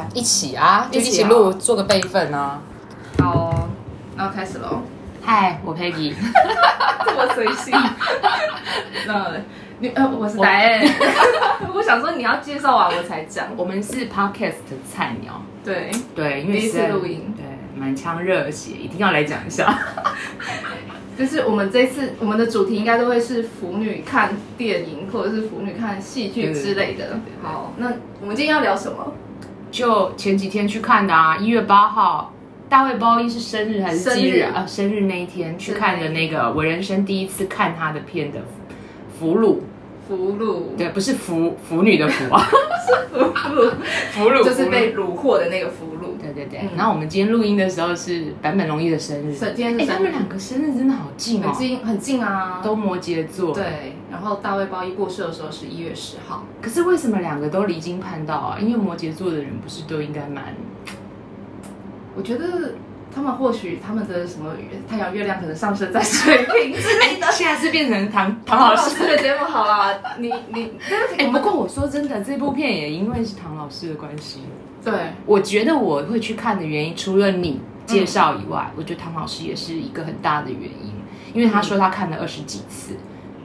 [0.00, 2.60] 啊，一起啊，就一起录，哦、做个备份啊。
[3.18, 3.68] 好、哦，
[4.16, 4.80] 那开始喽。
[5.22, 6.14] 嗨，我 Peggy，
[7.04, 7.74] 这么随性。
[9.06, 9.32] 那
[9.80, 10.90] 你呃，我是戴恩。
[11.68, 13.48] 我， 我想说你要介绍完我才讲。
[13.56, 15.42] 我们是 Podcast 的菜鸟。
[15.62, 17.44] 对对，因为第一次录音，对，
[17.78, 19.78] 满腔热血，一定要来讲一下。
[21.18, 27.18] 就是我们这次我们的主题应该都会是腐女看电影，或者是腐女看戏剧之类的。
[27.42, 27.92] 好，那
[28.22, 29.12] 我们今天要聊什么？
[29.70, 32.32] 就前几天去看的啊，一月八号，
[32.68, 34.64] 大卫鲍伊是生日还是忌日啊？
[34.66, 38.38] 生日那一天去看的那个，我人生第一次看他的片的
[39.18, 39.54] 《俘虏》。
[40.10, 42.42] 俘虏，对，不是腐腐女的俘啊，
[42.84, 43.24] 是俘
[43.54, 43.70] 虏，
[44.10, 46.20] 俘虏就是被虏获的那个俘虏。
[46.20, 46.68] 对对对。
[46.76, 49.86] 然后我们今天录音的时候是坂本龙一的生日，今天是。
[49.86, 53.54] 他们两个生日真的好近哦，很近很近啊，都摩羯座。
[53.54, 53.94] 对。
[54.10, 56.44] 然后大卫包一过世的时候是一月十号。
[56.60, 58.58] 可是为什么两个都离经叛道啊？
[58.60, 60.56] 因为摩羯座的人不是都应该蛮……
[62.16, 62.74] 我觉得。
[63.12, 64.52] 他们或许他们的什么
[64.88, 70.00] 太阳月亮可能上升在水瓶之类的，现在是变成唐唐老师的节目好了。
[70.18, 70.72] 你你
[71.18, 74.42] 哎，不过我说真的，这部片也因为是唐老师的关系。
[74.84, 74.92] 对，
[75.26, 80.92] 我觉得我会去看的原因，除了你介绍以外，我觉得唐老师也是一个很大的原因，
[81.34, 82.96] 因为他说他看了二十几次。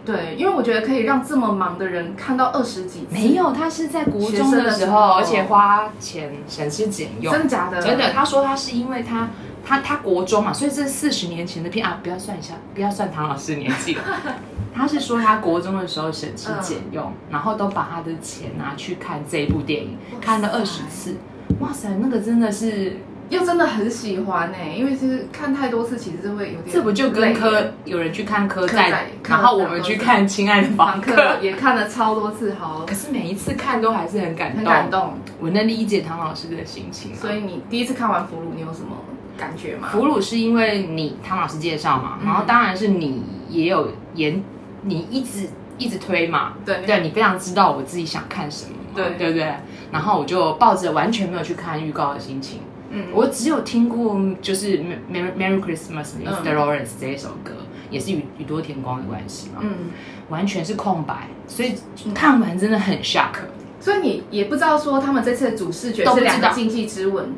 [0.06, 3.08] 对，因为我觉得可以让这么忙的人看到二十几次。
[3.10, 7.34] 没有，他是在国中的时候，而且花钱省吃俭用。
[7.34, 7.82] 真的假的？
[7.82, 9.28] 真的，他说他是因为他。
[9.66, 14.04] 他他国中嘛，所以这是四十年前的片啊，不要算一下，不要算唐老师的年纪了。
[14.76, 21.16] 他是说他国中的时候省吃俭用，嗯、然后都把他的钱拿去看这一部电影，看了二十次。
[21.60, 22.98] 哇塞，那个真的是
[23.30, 26.74] 又真的很喜欢呢、欸，因为其实看太多次其实是会有点。
[26.74, 32.84] 这不就跟科有人去看科在，然后我们去看《亲爱的房客》也看了超多次，好。
[32.86, 35.14] 可是每一次看都还是很感动，很感动。
[35.40, 37.16] 我能理解唐老师的心情、啊。
[37.16, 38.98] 所以你第一次看完《俘虏》，你有什么？
[39.38, 39.90] 感觉吗？
[39.92, 44.44] 俘虏是因为你唐老师介绍嘛，嗯、然后当然是你也有演，
[44.84, 45.48] 你一直
[45.78, 49.54] 一直推嘛，对对，你非常知道我自己想看什么，对对不对？
[49.92, 52.60] 然后我就抱着完全没有去看预告的心情，
[52.90, 54.80] 嗯，我只有听过就是
[55.12, 56.56] Merry Merry Christmas Mr.
[56.56, 59.92] Lawrence 这一首歌，嗯、也是宇宇多田光的关系嘛，嗯，
[60.30, 61.76] 完全是空白，所以
[62.14, 63.34] 看完真的很 shock，
[63.80, 67.34] 所以你也不知道说他们这次的主视觉是两个禁忌之吻。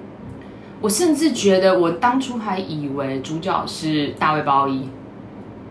[0.79, 4.88] 我甚至觉得，我当初还以为主角是大卫鲍伊，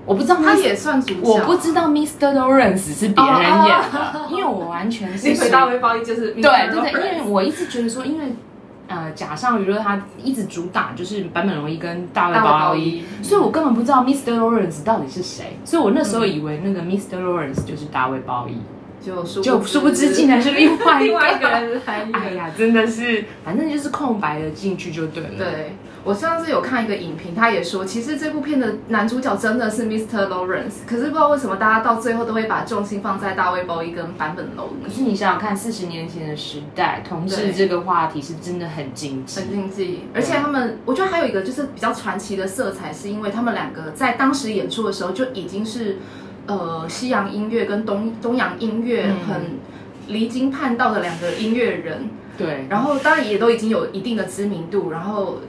[0.05, 2.35] 我不知道他也算主角，我不知道 Mr.
[2.35, 5.29] Lawrence 是别人演的，因为我完全是。
[5.33, 8.35] 因为大卫鲍伊就是对对对，因为我一直觉得说，因为
[8.89, 14.39] 呃，甲上娱乐他一直主打就是坂本龙一跟大卫鲍伊，所以我根本不知道 Mr.
[14.39, 17.21] Lawrence 到底是谁，所以我那时候以为那个 Mr.
[17.21, 18.57] Lawrence 就是大卫鲍伊。
[19.07, 22.09] 就殊就殊不知竟然是另外 另外一个人来。
[22.13, 25.31] 哎呀，真的是，反正就是空白的进去就对了。
[25.39, 30.27] 对，我上次有看一个影评，他也说，其实这部片的男主角真的是 Mr.
[30.27, 34.89] Lawrence，可是不知道为什么大家到最后都会把重心放在大卫鲍伊跟坂本龙一。
[34.89, 40.01] 可是你想想看，四十年前的时代，同志这个话题是真的很禁忌，很禁忌。
[40.13, 45.99] 而且他们，我觉得还有一个就是比较传奇的色彩，是因为他们两个在当时演出的时候就已经是。
[46.47, 49.59] 呃，西洋音乐跟东东洋音乐很
[50.09, 55.41] 离经叛道的两个音乐人，嗯、对，然后当然也都已经有一定的知名度，然后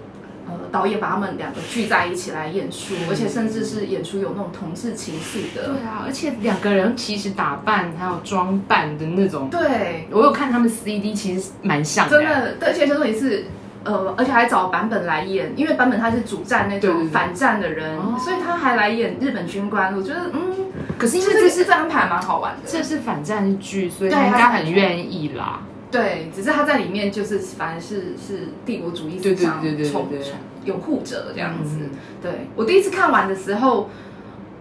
[0.47, 13.46] 呃，导演把他们两个聚在一起来演出，嗯、而且甚至是演出有那种同志情愫的，对啊，而且两个人其实打扮还有装扮的那种，对，我有看他们 CD，其实蛮像的，真的，对，而且说也是。
[13.84, 19.96] 呃，而且还找版本来演，因为版本他是主战那种反战的人，对对对，所以他还来演日本军官。
[19.96, 20.67] 我觉得，嗯，
[20.97, 25.62] 可是因为这是这张牌蛮好玩的，这是反战剧，所以他应该很愿意啦。
[25.91, 30.09] 对，只是他在里面就是反而是是帝国主义思想崇
[30.66, 31.78] 拥护者这样子。
[31.81, 31.90] 嗯、
[32.22, 33.90] 对，我第一次看完的时候。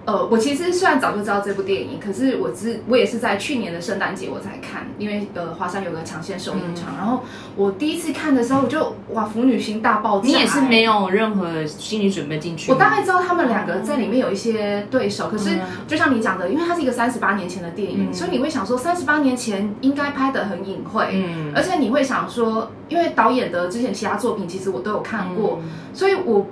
[0.06, 7.24] 呃，我其实虽然早就知道这部电影，可是我只我也是在去年的圣诞节我才看，因为呃华山有个抢先首映场，嗯、然后
[7.56, 12.70] 我第一次看的时候我就哇腐女心大爆炸，你也是没有任何心理准备进去。
[12.70, 15.58] 我大概知道他们两个在里面有一些对手，可是
[15.88, 26.46] 就像你讲的，因为它是一个三十八年前的电影，嗯、所以你会想说三十八年前应该拍的很隐晦，嗯，而且你会想说，因为导演的之前其他作品其实我都有看过，嗯、所以我。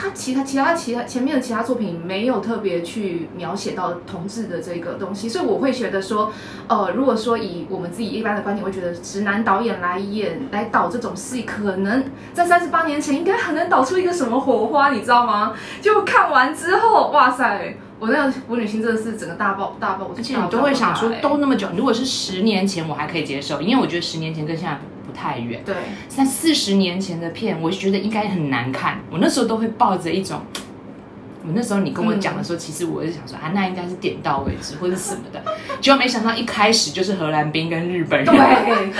[0.00, 6.32] 他其他其他其他前面的其他作品没有特别去描写到同志的这个东西，所以我会觉得说，
[6.68, 15.54] 呃，如果说以我们自己一般的观点，会觉得直男导演来演来导这种戏，可能在三十八年前应该很能导出一个什么火花，你知道吗？
[15.82, 25.62] 就看完之后，哇塞，我那个腐女心真的是整个大爆大爆，而且你都会想说，都那么久，如果是十年前我还可以接受，因为我觉得十年前跟现在不太远。
[25.64, 25.74] 对，
[26.08, 29.00] 三四十年前的片，我觉得应该很难看。
[29.10, 30.42] 我那时候都会抱着一种，
[31.42, 35.42] 我那时候你跟我讲的时候，嗯、其实我是想说啊，那应该是点到为止或者什么的，
[35.80, 38.26] 结果没想到一开始就是荷兰兵跟日本人。
[38.26, 38.92] 对，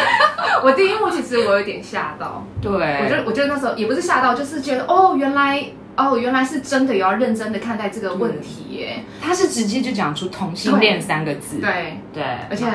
[0.64, 2.44] 我第一幕其实我有点吓到。
[2.62, 5.64] 对，我觉得我觉得那时候也不是吓到，就是觉得哦，原来。
[6.00, 9.00] 哦，原来是真的，有要认真的看待这个问题耶。
[9.20, 11.58] 他是直接就讲出同性恋三个字。
[11.58, 12.66] 对对，而且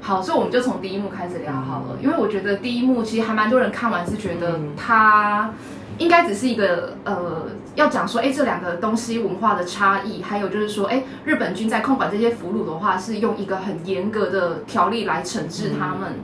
[0.00, 5.52] 好，所以我们就从第一幕开始聊好了，因为我觉得第一幕其实还蛮多人看完是觉得它
[5.98, 16.20] 应该只是一个呃，要讲说，哎，这两个东西文化的差异，还有就是说，哎，日本军在控管这些俘虏的话，是用一个很严格的条例来惩治他们。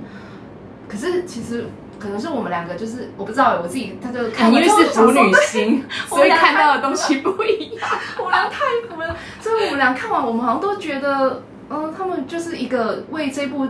[0.88, 1.66] 可是其实。
[1.98, 7.88] 可能是我们两个，就是我不知道，我自己他就看，因为是腐女心， 所以看到的东西不一样。
[8.22, 13.66] 我俩太腐了，所以我们俩看完，我们好像都觉得，嗯，他们就是一个为这部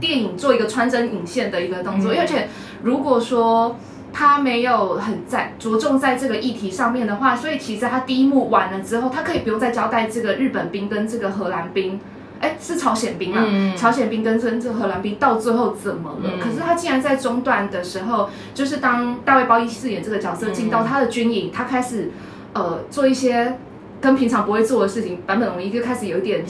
[0.00, 2.12] 电影做一个穿针引线的一个动作。
[2.18, 2.48] 而且
[2.82, 3.76] 如果说
[4.12, 12.00] 他没有很在着重在这个议题上面的话，所以其实他第一幕完了之后，他可以不用再交代这个日本兵跟这个荷兰兵。
[12.40, 13.44] 哎，是朝鲜兵啊！
[13.46, 16.30] 嗯、朝鲜兵跟这荷兰兵到最后怎么了？
[16.36, 22.10] 嗯、可是他竟然在中段的时候，就是当大卫鲍伊饰演这个角色进到他的军营，嗯、他开始
[22.54, 23.58] 呃做一些
[24.00, 26.44] 跟平常不会做的事情，坂本龙一就开始有一点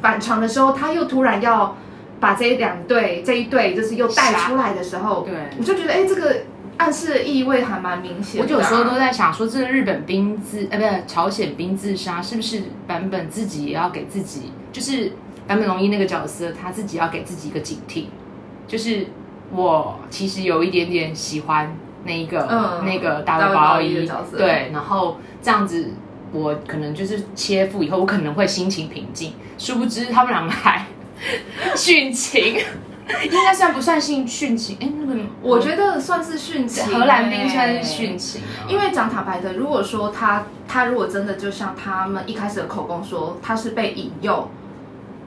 [0.00, 1.76] 反常的时候，嗯、他又突然要
[2.18, 6.36] 把这两队这一队就是又带出来的时候，对，我就觉得哎，这个
[6.78, 8.42] 暗示的意味还蛮明显。
[8.42, 15.12] 我有时候都在想说，这个日本兵自呃不是朝鲜兵自杀，是不是坂本自己也要给自己就是。
[15.48, 18.06] 坂本龙一那个角色，他自己要给自己一个警惕，
[18.66, 19.06] 就是
[19.52, 21.72] 我其实有一点点喜欢
[22.02, 25.92] 那一个、嗯、那个大卫鲍伊的角色，对，然后这样子
[26.36, 29.32] 我可能就是切腹以后，我可能会心情平静。
[29.58, 30.86] 殊不知他们两个还
[31.74, 32.58] 殉情，
[33.24, 34.76] 应该算不算性殉情？
[34.80, 44.50] 哎，那个我觉得算是殉情，荷兰兵算是殉情，因为讲坦白的，如果说他他如果真的就像他们一开始的口供说，他是被引诱。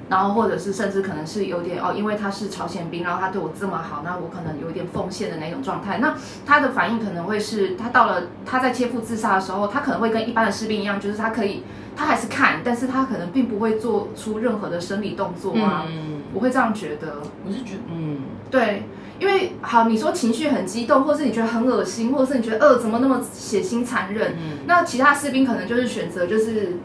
[0.10, 6.00] 然后，或者是甚至可能是有点哦，因为他是朝鲜兵，然后他对我这么好，那我可能有点奉献的那种状态。
[6.00, 6.16] 那
[6.48, 11.64] 他的反应可能会是，他到了他在切腹自杀的时候，他可能会跟一般的士兵一样，就是他可以，
[11.96, 15.86] 他还是看，但是他可能并不会做出任何的生理动作啊。
[15.88, 17.22] 嗯，我会这样觉得。
[17.46, 18.18] 我是觉得，嗯，
[18.50, 18.86] 对，
[19.20, 24.32] 因为好，你说情绪很激动，或是你觉得很恶心，或者是你觉得呃怎么那么血腥残忍？
[24.32, 26.78] 嗯，那其他士兵可能就是选择就是。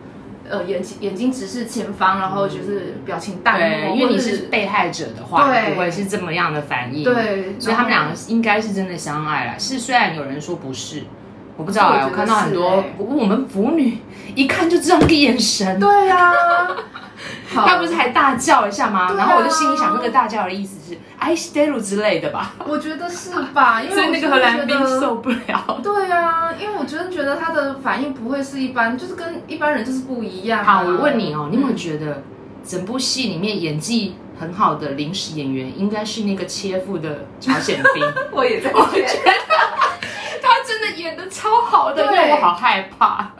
[0.49, 3.97] 呃，眼睛眼睛直视前方，然后就是表情淡漠。
[3.97, 7.03] 因为你是被害者的话，不会是这么样的反应。
[7.03, 9.59] 对，所以他们两个应该是真的相爱了。
[9.59, 11.05] 是，虽然有人说不是，
[11.58, 14.00] 我不知道哎，我看到很多，不过我们腐女
[14.36, 15.80] 一看就知道那个眼神。
[15.80, 16.34] 对 呀。
[17.52, 19.16] 他不是还大叫一下吗？
[19.18, 22.54] 然后我就心里想，那个大叫的意思是“爱してる”之类的吧？
[22.66, 23.82] 我觉得是吧？
[23.82, 25.82] 因为 那个荷兰兵受不了。
[25.84, 30.64] 对啊，因为我真的觉得他的反应不会是一般，就是跟一般人就是不一样。
[30.64, 32.24] 好，我问你哦，你有没有觉得
[32.64, 38.06] 整部戏里面演技很好的临时演员应该是那个切腹的朝鲜兵？
[38.32, 39.34] 我也在觉得
[41.03, 43.33] 他真的超好的，让我好害怕，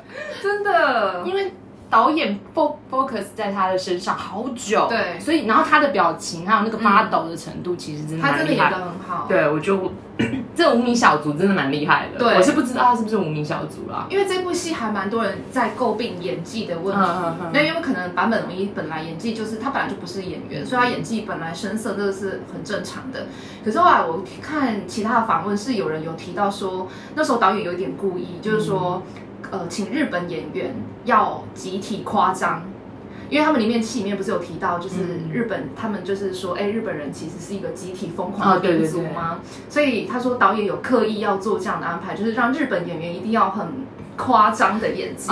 [0.43, 1.53] 真的，因为。
[1.95, 8.23] 导演 focus 在他的身上好久，对，所以然后他的表情还有那个发抖的程度，其实真的。
[8.25, 9.27] 他真的演的很好。
[9.29, 9.93] 对，我就
[10.57, 12.19] 这无名小卒真的蛮厉害的。
[12.19, 14.09] 对，我是不知道他是不是无名小卒啦。
[14.11, 17.03] 因为这部戏还蛮多人在诟病演技的问题。
[17.53, 23.27] 那因为可能版本龙一本来演技就是他本来就不是演员，所以他演技本来生涩，这个是很正常的。
[23.65, 29.01] 可是后来我看其他的访问，是有人有提到说，那时候导演有点故意，就是说。
[29.51, 30.75] 呃，请日本演员
[31.05, 32.63] 要集体夸张，
[33.31, 34.97] 因为他们里面戏里面不是有提到，就是
[35.33, 39.39] 日本、嗯、他们就是说，哎，日本人其实是一个集体疯狂的民族吗？
[39.39, 43.67] 哦、所以他说导演有刻意要做这样的安排，就是让日本演员一定要很
[44.17, 45.31] 夸张的演技。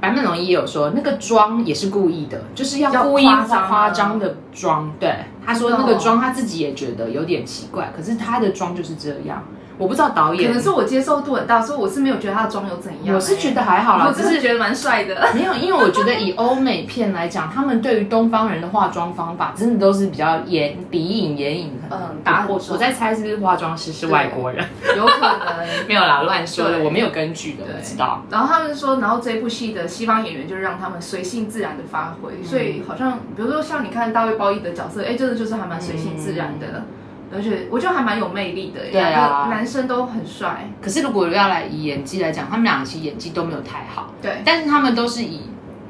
[0.00, 4.90] 坂本龙一也有说，那个妆也是故意的，就是要故意夸张的妆。
[4.98, 9.44] 对，他说那个妆他自己也觉得有点奇怪，可是他的妆就是这样。
[9.80, 13.16] 我不知道导演，可能是我接受度很大，所以我是没有觉得他的妆有怎样。
[13.16, 15.16] 我是觉得还好啦，我只是觉得蛮帅的。
[15.34, 21.72] 没有，因为我觉得以欧美片来讲，他们对于东方人的化妆方法真的都是比较眼鼻影眼影。
[21.90, 24.62] 嗯，打我我在猜是不是化妆师是外国人？
[24.94, 28.22] 有可能 没有啦，乱说的，我没有根据的，我知道。
[28.30, 36.84] 然后他们说，然后这部戏的西方演员就是让他们随性自然的发挥，所以好像比如说像你看大卫鲍伊的角色，哎，真的就是还蛮随性自然的。
[37.32, 40.68] 而且我觉得还蛮有魅力的，对啊，男生都很帅。
[40.82, 44.42] 可是如果要来以演技来讲，他们两个其实演技都没有太好，对。
[44.44, 45.42] 但是他们都是以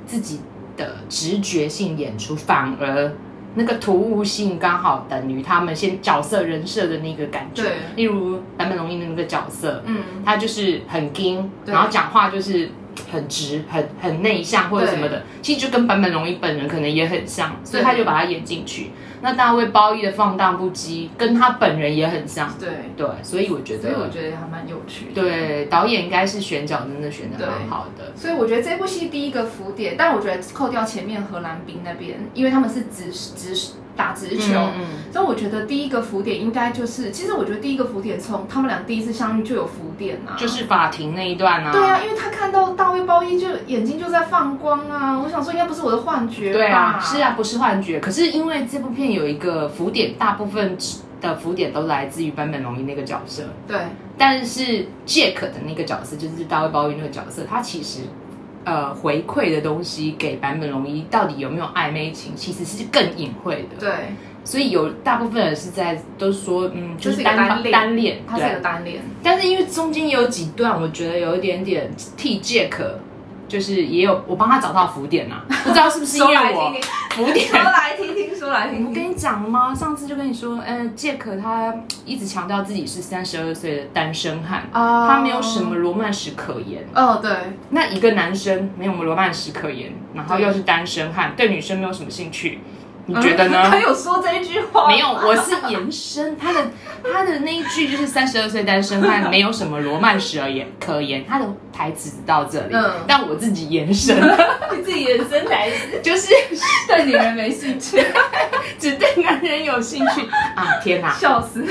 [0.05, 0.41] 自己
[0.77, 3.13] 的直觉性演出，反而
[3.55, 7.63] 那个突兀性刚好等于他们先角色人设的那个感觉。
[7.63, 12.71] 对，例如坂本龙一的那个角色，嗯，他就是很硬，然后讲话就是
[13.11, 18.91] 很直、很很内向或者什么的，其实就跟坂本龙一本人可能也很像，所以他就把他演进去。
[19.23, 25.23] 那大卫包衣的放荡不羁跟他本人也很像，对对，所以我觉得，所以我觉得还蛮有趣的。
[25.23, 28.13] 对，导演应该是选角真的选的蛮好的。
[28.17, 41.71] 所以我觉得这部戏第一个浮点，但我觉得扣掉前面荷兰兵那边，因为他们是直直打直球，嗯嗯，所以我觉得第一个浮点应该就是，其实我觉得第一个浮点从他们俩第一次相遇就有浮点啊，就是法庭那一段啊。
[41.71, 46.55] 对啊，因为他看到大卫包衣就眼睛就在放光啊，我想说应该不是我的幻觉吧？
[46.55, 48.01] 对啊，是啊，不是幻觉。
[48.01, 50.77] 可是因为这部片有一个浮点，大部分
[51.21, 53.45] 的浮点都来自于坂本龙一那个角色。
[53.67, 53.79] 对，
[54.17, 58.01] 但是 Jack 的那个角色，就是大卫鲍伊那个角色，他其实。
[58.63, 63.77] 呃，回馈的东西给坂本龙一到底有没有暧昧情，其实是更隐晦的。
[63.81, 63.91] 对，
[64.45, 69.01] 所以有大部分人是在都说，嗯，就是单单恋，他是一个单恋。
[69.23, 72.77] 但是因为中间有几段，我觉得有一点点替 Jack。
[73.51, 76.73] 就是也有我帮他找到浮点呐、啊， 不知道是不是因为我
[77.11, 78.89] 浮点说来听听，说来听听。
[78.89, 79.75] 我跟你讲了吗？
[79.75, 81.75] 上次就跟你说，嗯、呃，杰克他
[82.07, 85.09] 一直强调自己是三十二岁的单身汉，oh.
[85.11, 86.87] 他没有什么罗曼史可言。
[86.95, 87.31] 哦，oh, 对，
[87.71, 92.61] 那一个男生没有罗曼史可言，然后又是单身汉，对女生没有什么兴趣。
[93.15, 93.63] 你觉得呢？
[93.71, 94.89] 他有说这一句话？
[94.89, 96.71] 没有，我是延伸他的
[97.13, 101.25] 他的那一句，就是三十二岁单身汉，没有什么罗曼史而言可言。
[101.27, 104.17] 他的台词到这里，嗯，但我自己延伸，
[104.77, 106.29] 你自己延伸台词，就是
[106.89, 108.05] 对女人没兴趣，
[108.79, 110.23] 只对男人有兴趣
[110.55, 110.79] 啊！
[110.83, 111.65] 天哪，笑死！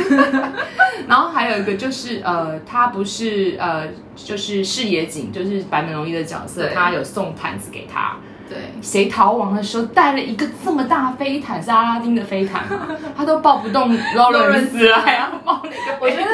[1.08, 8.18] 然后还有一个就是呃，他不是呃，就是视野景，就是坂本龙一的角色，他有送毯子给他。
[8.50, 12.88] 对，谁逃亡的时候带了一个这么大飞毯，是阿拉丁的飞毯吗？
[13.16, 16.00] 他都抱不动劳伦斯了，还要抱那个。
[16.02, 16.26] 我觉得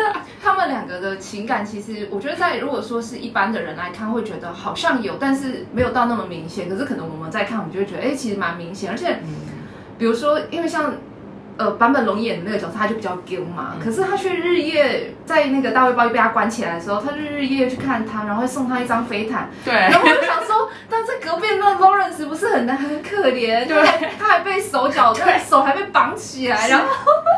[0.41, 6.69] 他们两个的情感，其实我觉得在如果说是一般的人来看，会觉得好像有，但是没有到那么明显。
[6.69, 8.89] 可是可能我们在看，我们就会觉得，哎，其实蛮明显。
[8.89, 9.19] 而且，
[9.97, 10.93] 比如说，因为像。
[11.57, 19.49] 呃，坂本龙一演的那个角色，他就比较 gay 嘛，嗯、可是他却日夜在那个大卫鲍伊被他关起来的时候，他就日夜去看他，然后会送他一张飞毯。
[19.63, 23.65] 对，然后我就想说，但在隔壁那个 Lawrence 不是很难很可怜？
[23.67, 23.83] 对，
[24.19, 26.85] 他还被手脚，对，手还被绑起来，然后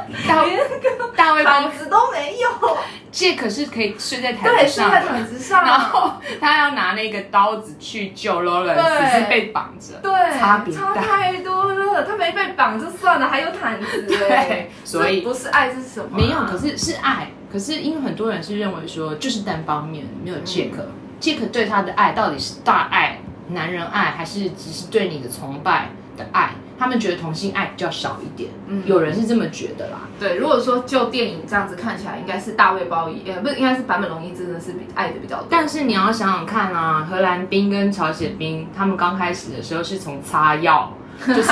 [0.45, 2.77] 连那个大卫包子都没有。
[3.17, 12.03] Jack 是可以睡在毯子上，对，睡在毯子上，然后他要拿那个刀子去救 Lawrence，只是被绑着，对，差别差太多了。
[12.03, 16.15] 他没被绑就算了，还有毯子，对，所以不是爱是什么？
[16.15, 17.31] 没有，可是是爱。
[17.51, 26.51] 可是因为很多人是认为说，就是单方面没有 Jack，Jack 对他的爱到底是大爱、男人爱，还是只是对你的崇拜的爱？
[26.79, 29.97] 他们觉得同性爱比较少一点，嗯，有人是这么觉得啦。
[30.19, 35.47] 对，如果说就电影这样子看起来，应该是大卫包伊，呃，不是，应该是坂本龙一真的是比爱的比较多。
[35.49, 40.93] 但是你要想想看啊，荷兰兵跟朝鲜兵，他们刚开始的时候是从擦药，
[41.27, 41.51] 就是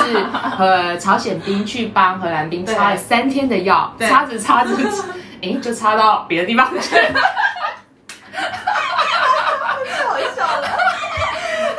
[0.58, 4.70] 呃，朝鲜兵去帮荷兰兵擦了三天的药，擦着擦着，
[5.42, 7.20] 哎，就擦到别的地方去 了，
[8.32, 10.68] 太好笑了，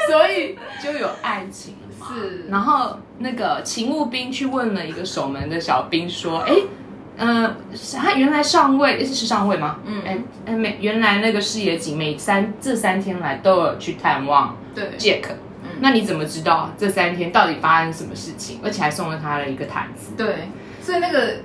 [0.08, 0.47] 所以
[0.84, 1.76] 就有爱情。
[2.00, 6.54] 是，然后那个勤务兵去问了一个守门的小兵说：“哎，
[7.18, 7.56] 嗯、呃，
[7.98, 9.80] 他原来上尉是是上尉吗？
[9.84, 15.24] 嗯，哎哎，每原来那个视野景每三这三天来都有去探望对 Jack，
[15.64, 18.60] 嗯，那你怎么知道这三天到底发生什么事情？
[18.64, 20.12] 而且还送了他了一个毯子。
[20.16, 20.48] 对，
[20.82, 21.38] 所以那个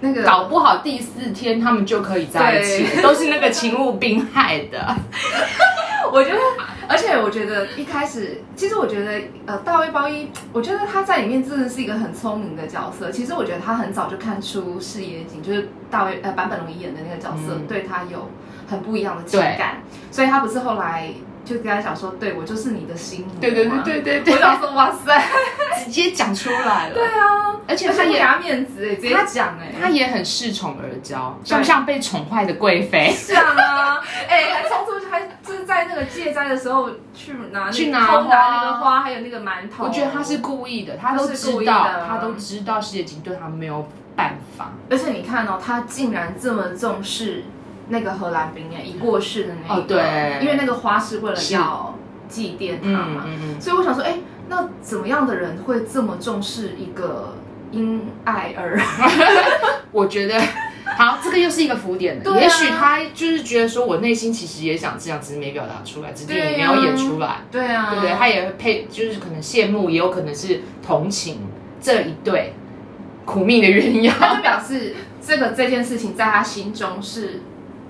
[0.00, 4.96] 那个搞不好第四天他们就可以在一起，都是那个勤务兵害的。
[6.12, 6.38] 我觉得。”
[6.88, 13.10] 而且我觉得一开始，其实我觉得，呃，大卫包一，我觉得他在里面真的是一个很聪明的角色。
[13.10, 18.28] 其实我觉得他很早就看出矢野景，就是大卫呃坂本龙一演的那个角色，嗯、对他有
[18.68, 21.12] 很不一样的情感，所以他不是后来。
[21.44, 23.34] 就跟他讲说，对我就是你的心魔。
[23.40, 24.34] 对对对对对对。
[24.34, 25.22] 我想说，哇塞，
[25.84, 26.94] 直接讲出来了。
[26.94, 33.10] 对啊，而且他也给他面子哎，直接讲哎，他也很恃宠而骄，像不像被宠坏的贵妃？
[33.10, 39.84] 像啊， 哎，还冲出去，还就是在那个戒斋的时候去拿去拿拿那个花，还有那个馒头。
[39.84, 44.72] 我觉得他是故意的，他都知道，他都知道矢野景对他没有办法。
[44.88, 47.42] 而且你看哦，他竟然这么重视。
[47.92, 51.96] 那个荷兰兵哎，已过世的那个，哦、对，因为那个花是为了要
[52.26, 54.16] 祭奠他嘛，嗯嗯、所以我想说，哎，
[54.48, 57.36] 那怎么样的人会这么重视一个
[57.70, 58.80] 因爱而？
[59.92, 60.40] 我觉得，
[60.96, 68.14] 好，这个又是一个浮点也许他就是觉得说，我内心其实也想这样，只是没表达出来，只是没有演出来，对啊，对不对？
[68.14, 71.40] 他也配，就是可能羡慕，也有可能是同情
[71.80, 72.54] 这一对。
[73.24, 77.40] 苦命的鸳鸯，他就表示这个这件事情在他心中是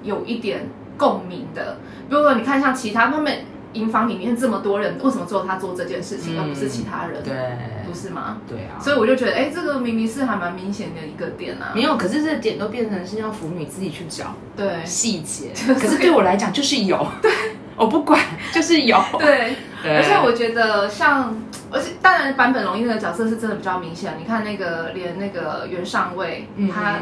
[0.02, 1.78] 有一点共鸣的。
[2.08, 3.32] 如果你看像其他他们
[3.72, 7.22] 营房里面这么多人，为什么只有他做这件事情，嗯、而不是其他人？
[7.22, 7.32] 对，
[7.86, 8.38] 不是吗？
[8.46, 8.76] 对啊。
[8.78, 11.72] 所以我就觉得，哎，这个明明是还蛮明显的一个点啊。
[11.74, 15.52] 没有，可是这个点都变成是要腐女自己去找对细节。
[15.72, 17.32] 可是对我来讲就是有，对，
[17.76, 18.20] 我不管，
[18.52, 19.02] 就是有。
[19.18, 21.34] 对，对而且我觉得像，
[21.70, 24.12] 而且当然版本龙一那个角色是真的比较明显。
[24.18, 26.98] 你看那个连那个袁上尉，嗯、他。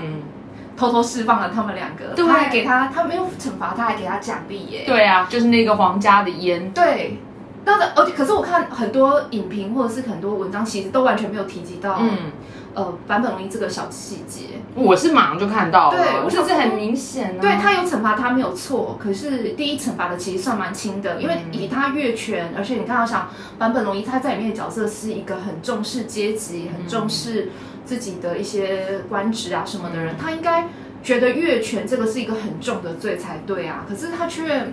[0.80, 4.84] 偷偷释放了他们两个，对他还给他，他没有惩罚，他还给他奖励耶。
[4.86, 6.70] 对啊，就是那个皇家的烟。
[6.72, 7.18] 对，
[7.66, 12.32] 那个而且可是我看很多影评或者是很多文章，其实都完全没有提及到，嗯，
[12.74, 14.60] 呃，坂本龙一这个小细节。
[14.74, 17.40] 我是马上就看到了，对，我觉得很明显、啊。
[17.40, 27.50] 对他有惩罚他没有错，可是第一惩罚的其实算蛮轻的，因为以他越权，而且你看到想版本龙一他在里面的角色是一个很重视阶级、很重视。
[27.82, 30.68] 自己的一些官职啊什么的人，他应该
[31.02, 34.68] 觉得越权这个是一个很重的罪才对啊，可是他却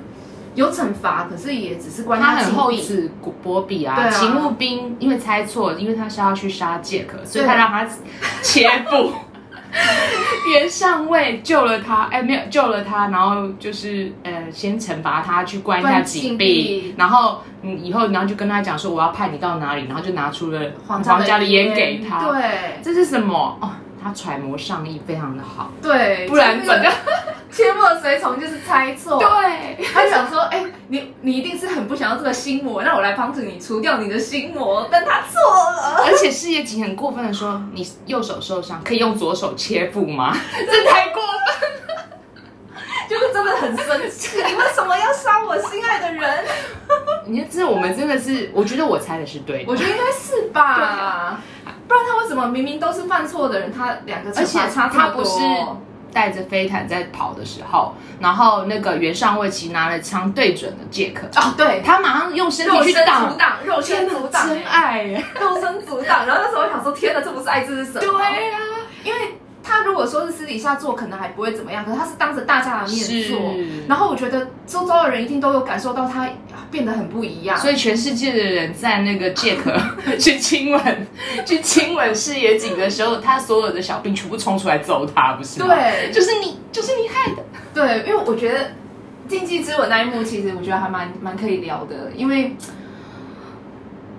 [0.58, 3.12] 有惩罚，可是也只是关他很厚此
[3.44, 4.10] 薄彼啊。
[4.10, 7.88] 秦牧兵因为猜错，因为他是要去杀杰克，所以他让他
[8.42, 9.12] 切腹。
[10.52, 22.32] 原上尉救了他，哎，没有救了他，然后就是呃，先惩罚他去关一下禁闭，然后嗯，以后然后就跟他讲说我要派你到哪里，然后就拿出了皇家的烟给他。
[22.32, 23.58] 对，这是什么？
[23.62, 23.70] 哦，
[24.08, 25.72] 他揣摩上意非常的好。
[25.82, 26.86] 对，不然怎么？
[27.52, 29.18] 切莫随从就是猜错。
[29.20, 35.40] 对，他想说，哎，你你一定是很不想要这个心魔，让我来帮助你除掉你的心魔，但他错
[35.72, 36.04] 了。
[36.06, 40.36] 而且事业警很过分的说，你右手受伤可以用左手切腹吗？
[40.54, 42.04] 这太过分了，
[43.10, 44.38] 就是真的很生气。
[44.46, 46.44] 你为什么要杀我心爱的人？
[47.26, 49.72] 你看，这我们真的是，我觉得我猜的是对的。
[49.72, 51.42] 我觉得应该是吧，
[52.28, 55.82] 为什么明明都是犯错的人，他两个而且差这么多。
[56.14, 61.28] 带着飞毯在跑的时候，然后那个袁上尉其实拿了枪对准了杰克。
[61.40, 66.26] 哦，对，他马上用身体去挡，阻挡，肉身阻挡，真爱耶，肉身阻挡。
[66.26, 68.00] 然后那时候我想说，天哪，这不是爱，这是什么？
[68.00, 68.60] 对啊，
[69.04, 69.38] 因为
[69.68, 73.54] 他如果说是私底下做，可能还不会怎么样，可是他是当着大家的面做。
[73.88, 76.30] 然后我觉得周遭的人一定都有感受到他。
[76.70, 79.74] 变得很不一样，所以全世界的人在那个杰克
[80.20, 81.08] 去亲吻、
[81.48, 85.68] 去亲吻视野景的时候，他所有的小兵全部冲出来揍他，不是吗？
[85.74, 87.44] 对，就是你，就是你害的。
[87.74, 88.72] 对，因为我觉得
[89.30, 92.54] 禁忌之吻那一幕，其实我觉得还蛮蛮可以聊的，因为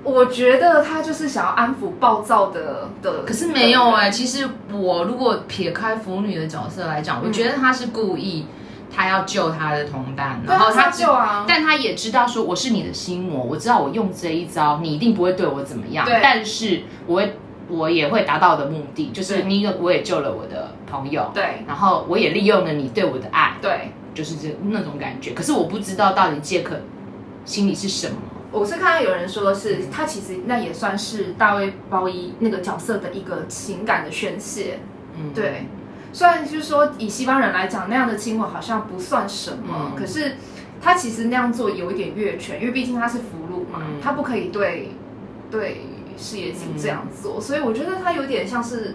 [0.04, 4.10] 我觉得他就是想要安抚暴躁的的，可是没有哎、欸。
[4.10, 8.46] 其实我如果撇开腐女的角色来讲，我觉得他是故意。
[8.90, 17.36] 他要救他的同伴，然后他救啊，但他也知道说我是你的心魔，我知道我用这一招你一定不会对我怎么样，对，但是我会
[17.68, 25.32] 我也会达到的目的，就是你我也救了我的朋友，对，然后我也利用了你对我的爱，对，就是这那种感觉。
[25.32, 26.80] 可是我不知道到底杰克
[27.44, 28.16] 心里是什么。
[28.50, 34.78] 我是看到有人说是他其实那也算是大卫鲍伊那个角色的一个情感的宣泄，
[35.18, 35.66] 嗯，对。
[36.10, 40.36] 虽然就是说，以西方人来讲，那样的亲吻好像不算什么，嗯、可是
[40.80, 44.88] 他其实那样做有一点越权，因为毕竟他是俘虏嘛，嗯、他不可以对
[45.50, 45.82] 对
[46.16, 48.94] 视野景这样做，嗯、所以我觉得他有点像是，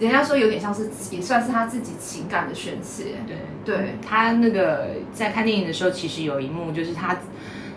[0.00, 3.16] 人家说有点像是也算是他自己情感的宣泄。
[3.26, 7.18] 对对，对他那个在看电影的时候，其实有一幕就是他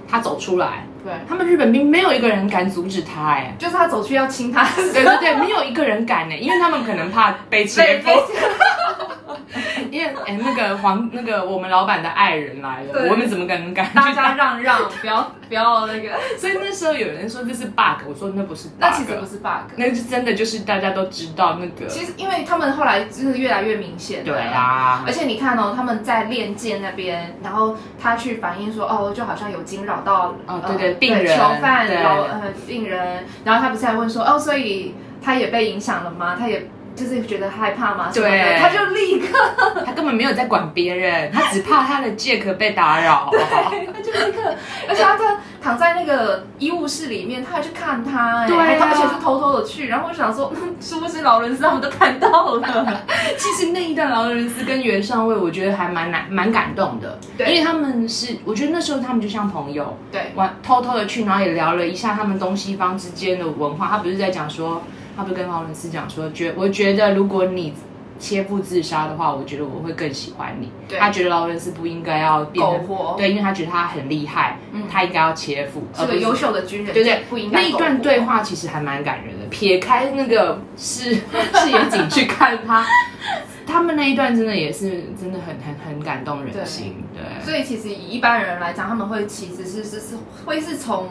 [0.09, 0.85] 他走出来。
[1.03, 8.09] 对，他们日本兵没有一个人敢阻止他，哎，就是他走去要亲他，对对对，没有一个人敢呢，因为他们可能怕被切腹。
[9.91, 13.89] 因为哎，那个黄那个我们老板的爱人来了，我们怎么可能敢？
[13.93, 16.09] 大家让让，不要不要那个。
[16.37, 21.87] 所以那时候有人说这是 bug，我说那不是 bug，那其实不是 bug，那是真的，就是大家都知道那个。
[21.87, 25.03] 其实因为他们后来就是越来越明显，对啊。
[25.05, 36.35] 而且你看哦，他们在练剑那边，然后他去反映说，哦，就好像有惊扰到哦，对对，病人、囚犯、老呃病人，然后他不是还问说，哦，所以他也被影响了吗？
[36.37, 36.69] 他也。
[36.99, 39.37] 就是觉得害怕嘛，对，他就立刻，
[39.85, 43.39] 他根本没有在管别人，他只怕他的杰克被打扰，对，
[43.93, 44.53] 他就立刻，
[44.89, 53.01] 而且他在躺在那个医务室里面，他还去看他，对，而且是偷偷的去，然后我想说， 是不是劳伦斯他们都看到了？
[53.37, 64.81] 其实那一段劳伦斯跟袁上尉，我觉得还蛮难蛮感动的，对，因为他们是，我觉得那时候他们就像朋友，对，玩偷偷的去，然后也聊了一下他们东西方之间的文化，他不是在讲说。
[65.19, 67.73] 他不跟劳伦斯讲说，觉我觉得如果你
[68.17, 70.71] 切腹自杀的话，我觉得我会更喜欢你。
[70.87, 77.21] 对他觉得劳伦斯不应该要变成，对，因为他觉得他很厉害，嗯、他应该要切腹，是个优秀的军人，对不对？
[77.29, 77.61] 不应该。
[77.61, 82.85] 那一段对话其实还蛮感人的，撇开那个视视 野景去看他，
[83.67, 86.95] 他们那一段真的也是真的很很很感动人心。
[87.13, 91.07] 对，对所以其实以一般人来讲，他们会其实是是是会是从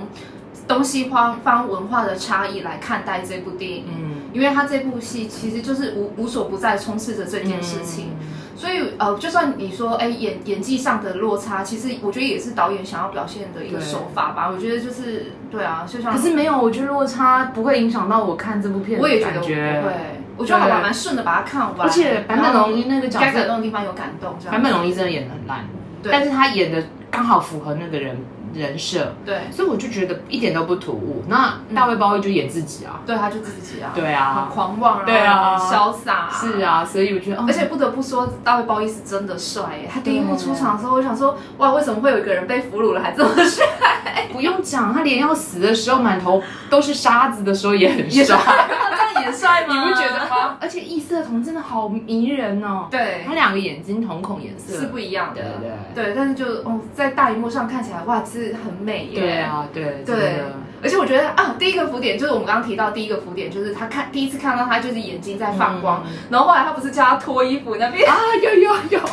[0.69, 3.87] 东西方方文化的差异来看待这部电影。
[3.89, 8.11] 嗯，因为他这部戏其实就是无无所不在充斥着这件事情。
[8.21, 8.27] 嗯
[8.59, 14.51] 所以呃，就算你说哎，演演技上的落差，其实我觉得也是导演想要表现的一个手法吧。
[14.53, 18.99] 我觉得就是对啊，就像可是没有，我觉得落差不会影响到我看这部片。
[18.99, 19.95] 我也觉得不会，
[20.37, 21.87] 我觉得还蛮顺的把它看完。
[21.87, 25.65] 而且坂本龙一那个角色该感动的地方有感动，坂本龙一真的演得很烂，
[26.11, 28.17] 但是他演的刚好符合那个人。
[28.55, 29.15] 人设。
[29.25, 31.25] 对，所以我就觉得一点都不突兀。
[31.29, 39.91] 那大卫鲍伊就演自己啊，对，他就自己啊，对啊，很狂妄，对啊，潇洒，是啊，所以我觉得，而且不得不说，大卫鲍伊是真的帅耶。
[39.93, 43.67] 他第一幕出场的时候，我想说，哇，为什么会有一个人被俘虏了还这么帅？
[44.33, 48.37] 不用讲，他连要死的时候满头都是沙子的时候也很帅，
[49.33, 49.75] 这样也帅吗？
[49.75, 50.57] 你不觉得吗？
[50.61, 52.89] 而且异色瞳真的好迷人哦。
[52.91, 59.21] 对，他两个眼睛瞳孔颜色是不一样的，对对对，但是就哦，在大荧幕上看起来，哇，是很美耶。
[59.21, 60.43] 对啊，对对，
[60.83, 69.01] 而且我觉得啊，第一个浮点就是我们刚刚提到第一个浮点，就是他看第一次看到他就是眼睛在放光，然后后来他不是叫他脱衣服那边啊，有有有，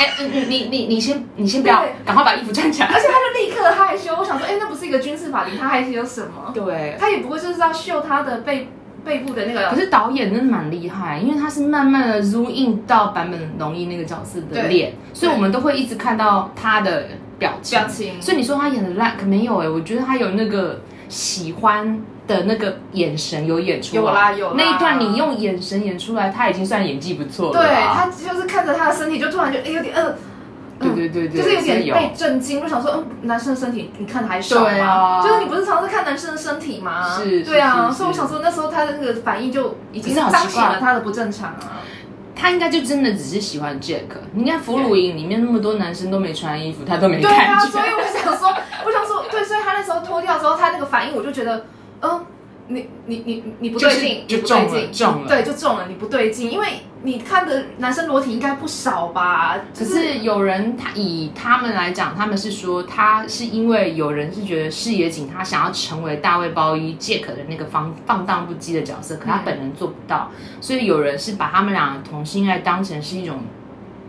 [0.00, 6.50] 哎，你你你你先你先不要，赶快把衣服穿起来，而且他就立刻害羞，我想说，哎，那不是一个军事法庭，他害羞什么？
[6.54, 8.68] 对，他也不过就是要秀他的背
[9.06, 17.04] 背部的那个，可是导演真的蛮厉害，因为他是慢慢的 zoom in 到版本龙一那个角色的脸，所以我们都会一直看到他的。
[17.38, 27.60] 表情，表情，所以你说他演的烂，可没有哎、欸，我觉得他有那个喜欢的那个眼神有演出来，有啦有啦，那一段你用眼神演出来，他已经算演技不错了。
[27.60, 30.14] 对，他就是看着他的身体，就突然就哎有点呃，
[30.78, 34.70] 对对对对，就是有点被震惊，就想说嗯，男生的身体你看的还少吗？
[34.70, 37.16] 啊，就是你不是常常看男生的身体吗？
[37.16, 41.80] 是，对啊，所以我想说那时候他的那个反应就已经彰显了他的不正常啊。
[42.38, 44.02] 他应该就真的只是喜欢 Jack。
[44.34, 47.32] 你看《俘虏营》里面那么多男生都没穿衣服，他都没看。
[47.32, 48.48] 对啊，所以我想说，
[48.84, 51.64] 我想说，对，所以他那时候脱掉之后，他那个反应，我就觉得，
[52.02, 52.26] 嗯。
[52.68, 56.66] 你你你你不对劲，就中了，中了，对，就中了，你不对劲，因为
[57.02, 59.58] 你看的男生裸体应该不少吧？
[59.78, 73.38] 可是有人他以他们来讲，他们是说他是因为有人是觉得视野紧，他想要成为大卫包衣杰克的那个放放荡不羁的角色，可他本人做不到，所以有人是把他们俩同性爱当成是一种。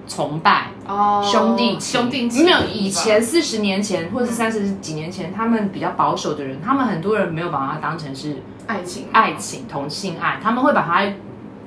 [0.08, 11.04] 崇拜哦，兄弟兄弟情，没有以前四十年前或者是三十几年前，他们比较保守的人，他们很多人没有把它当成是爱情，爱情同性爱，他们会把它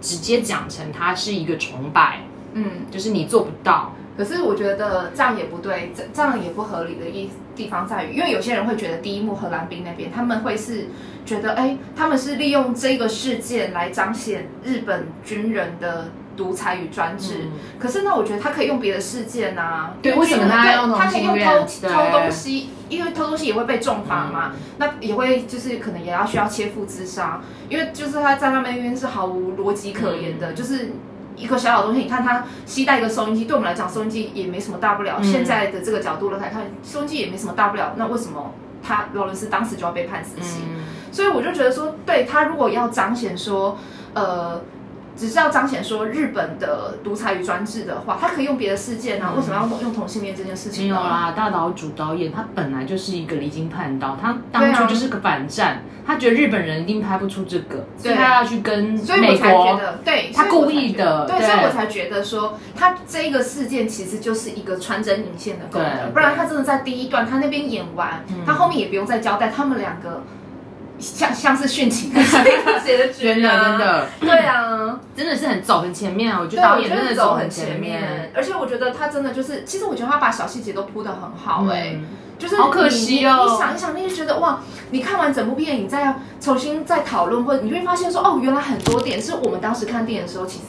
[0.00, 2.20] 直接讲成它是一个崇拜，
[2.54, 3.92] 嗯，就是你做不到。
[4.16, 10.88] 可是我觉得这样也不对，这这样也不合理的一地方在于，因为有些人会觉得第一幕荷兰兵那边他们会是
[11.24, 16.08] 觉得，哎，他们是利用这个事件来彰显日本军人的。
[16.40, 19.92] 独裁与专制，嗯、可是呢，我觉得他可以用别的事件啊。
[20.00, 24.52] 对，为什么他要用他可以用偷偷东西，因为偷东西也会被重罚嘛。
[24.54, 30.92] 嗯、那也会就是可能也要需要切腹自杀，因为就是他在那边是毫无逻辑可言的，嗯、就是
[31.36, 32.00] 一个小小东西。
[32.00, 35.16] 你看他携带一个收音机，对我们来讲，收音机也没什么大不了。
[35.18, 37.92] 嗯、现在的这个角度来看，收音机也没什么大不了。
[37.96, 40.62] 那为什么他劳伦斯当时就要被判死刑？
[40.70, 43.76] 嗯、所以我就觉得说，对他如果要彰显说，
[44.14, 44.62] 呃。
[45.20, 50.84] 只是要彰显说日本的独裁与专制的话，他可以用别的事件啊，为什么要用同性恋这件事情？
[50.84, 59.78] 没有啦，大岛主导演他本来就是一个离经叛道，他当初就是个反战，他觉得日本人一定拍不出这个，所以他要去跟美国。
[60.02, 70.22] 对，他故意的，对，所以我才觉得说他这个事件其实就是一个穿针引线的功能，不然他真的在第一段他那边演完，他后面也不用再交代他们两个。
[71.00, 72.12] 像像是殉情。
[72.12, 76.38] 的写的真的真的，对啊，真的是很走很前面啊！
[76.40, 81.96] 我觉得导演真的走很前面，而且我觉得他真的就是，其实我觉得他把小细节都铺的很好哎，
[82.38, 83.46] 就是好可惜哦。
[83.50, 84.60] 你想一想，你就觉得哇，
[84.90, 90.64] 你看完整部电影再重新再讨论，或者你会发现说，哦，原来很多点是我们当时看电影的时候其实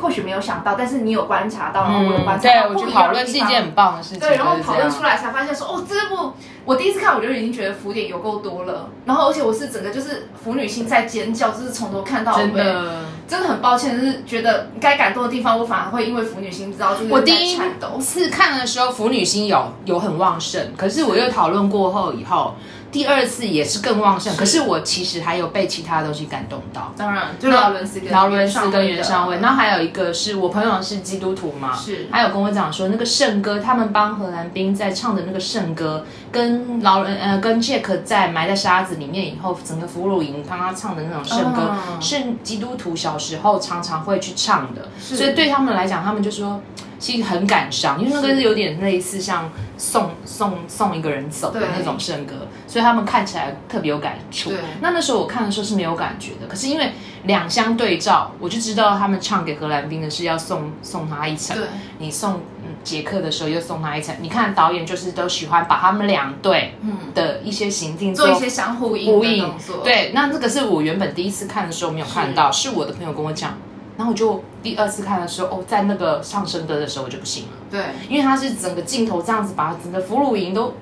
[0.00, 4.20] 或许没有想到，但是你有观察到，然后我有观察到，我觉得讨论是一件很棒的事情。
[4.20, 6.32] 对，然后讨论出来才发现说，哦，这部。
[6.66, 8.88] 我第一次看，我就已经觉得浮点有够多了。
[9.06, 12.42] 然后，而且我是整个就是腐女心在尖叫，就是从头看到尾。
[12.42, 17.56] 真的，真的很抱歉，就是觉得该感动的地方，我反而会因为腐女心，不知道就是我第一
[17.98, 20.72] 次看的时候，腐女心有有很旺盛。
[20.76, 22.54] 可是我又讨论过后以后。
[22.92, 24.38] 第二次也是更旺盛，是。
[24.38, 26.92] 可是我其实还有被其他东西感动到。
[26.96, 45.16] 当然，就劳伦斯跟劳伦斯跟袁尚伟，然后还有一个是我朋友是基督徒嘛，是，还有跟我讲说那个圣歌，他们帮荷兰兵在唱的那个圣歌，跟跟老人呃跟 Jack 在埋在沙子里面以后，整个俘虏营帮他唱的那种圣歌，嗯、是基督徒小时候常常会去唱的，是。
[45.16, 46.60] 所以对他们来讲，他们就说。
[47.00, 54.50] 其实很感伤，因为那个是有点类似像送送送一个人走的那种圣歌，所以他们看起来特别有感触。
[54.50, 56.92] 对那那时候我看的时候是没有感觉的，可是因为
[57.24, 61.56] 两相对照，我就知道他们唱给荷兰兵的是要送送他一程。
[61.56, 61.66] 对
[61.98, 62.42] 你送
[62.84, 64.14] 杰克的时候又送他一程。
[64.20, 66.74] 你看导演就是都喜欢把他们两队
[67.14, 69.50] 的一些行径做，做一些相互呼应。
[69.82, 73.54] 对，那这个是我原本第一次看的时候没有看到，是，是我的朋友跟我讲。
[74.00, 77.50] 然后我就第二次看的时候，哦，在那个上升的的时候，我就不行了。
[77.70, 80.72] 对，因为他是整个镜头这样子把整个俘虏营都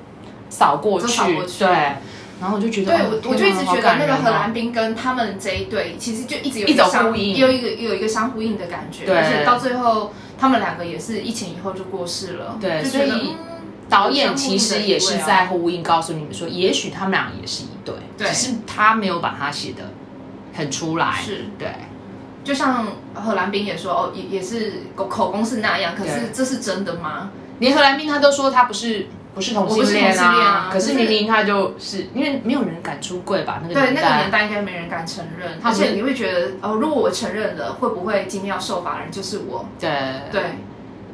[0.48, 1.64] 扫过去，扫过去。
[1.64, 1.68] 对，
[2.40, 9.04] 然后我就觉得，对，我我就一直觉得那个荷兰兵跟他们这一对其实就一直有一种呼应，有一个有一个相呼应的感觉。
[9.04, 12.56] 对，而且到最后他们两个也是一前一后就过世了。
[12.60, 13.34] 对，所以
[13.88, 19.90] 导演其实也是在呼应，告诉你们说，也许他们俩也是一对，只是他没有把它写的
[20.54, 21.16] 很出来。
[21.20, 21.68] 是，对。
[22.44, 27.30] 就像荷兰兵也说哦，也也是口口供是那样，可是这是真的吗？
[27.58, 33.60] 连荷兰兵他都说他不是不是同性恋啊，可是明明他就是因为没有人敢出柜吧？
[33.62, 39.66] 那个对那个年代应该没人敢承认，而且你会觉得哦，如果我承认了，会不会今天要受罚的人就是我？
[39.78, 39.90] 对
[40.30, 40.42] 对，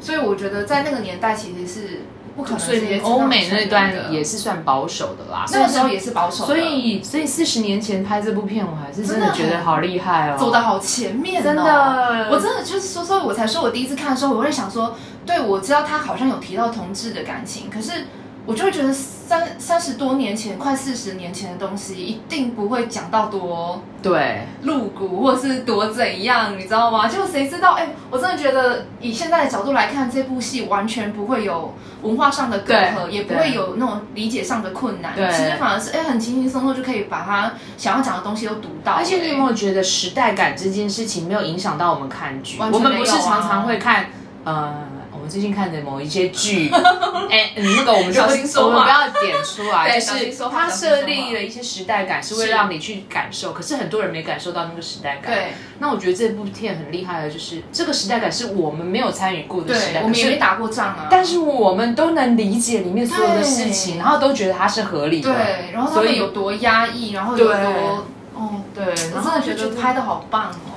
[0.00, 2.02] 所以我觉得在那个年代其实是。
[2.36, 5.44] 不可能，所以欧美那段也是算保守的啦。
[5.52, 6.46] 那个时候也是保守的。
[6.46, 11.44] 所以，所以四十年前拍这部片，我还是真的觉得好厉害哦，走的好前面哦。
[11.44, 18.06] 真的，我真的就是说，所以我才说我第一次看的时候，我会想说，对，我知道他好像有提到同志的感情，可是。
[18.46, 27.08] 我就会觉得三三十多年前，快四十年前的东西，一定不会讲到多对露骨，或是多怎样，你知道吗？
[27.08, 27.72] 就谁知道？
[27.72, 35.14] 哎，我真的觉得以现在的角度来看，这部戏完全不会有文化上的隔阂，也不会有那种理解上的困难。
[35.16, 38.92] 对，其实反而是哎，很轻轻松松就可以把他想要讲的东西都读到。
[38.92, 42.58] 而且你有没有觉得时代感这件事情没有影响到我们看剧？
[42.60, 44.10] 我们不是常常会看
[44.44, 44.92] 呃。
[45.24, 46.68] 我们最近看的某一些剧，
[47.30, 53.54] 哎，那个我们就我们不要点出来，就是他设立了一些时代感，是为了让你去感受。
[53.54, 55.32] 可是很多人没感受到那个时代感。
[55.32, 61.06] 对，那我觉得这部片很厉害的，就是这个时代感是我们没有参与过的时代，我们也没打过仗啊。
[61.10, 65.32] 但是我们都能理解里面所有的事情，然后都觉得它是合理的。
[65.32, 70.73] 对，然后他们有多压抑，然后有多哦，对，我真的觉得拍的好棒哦。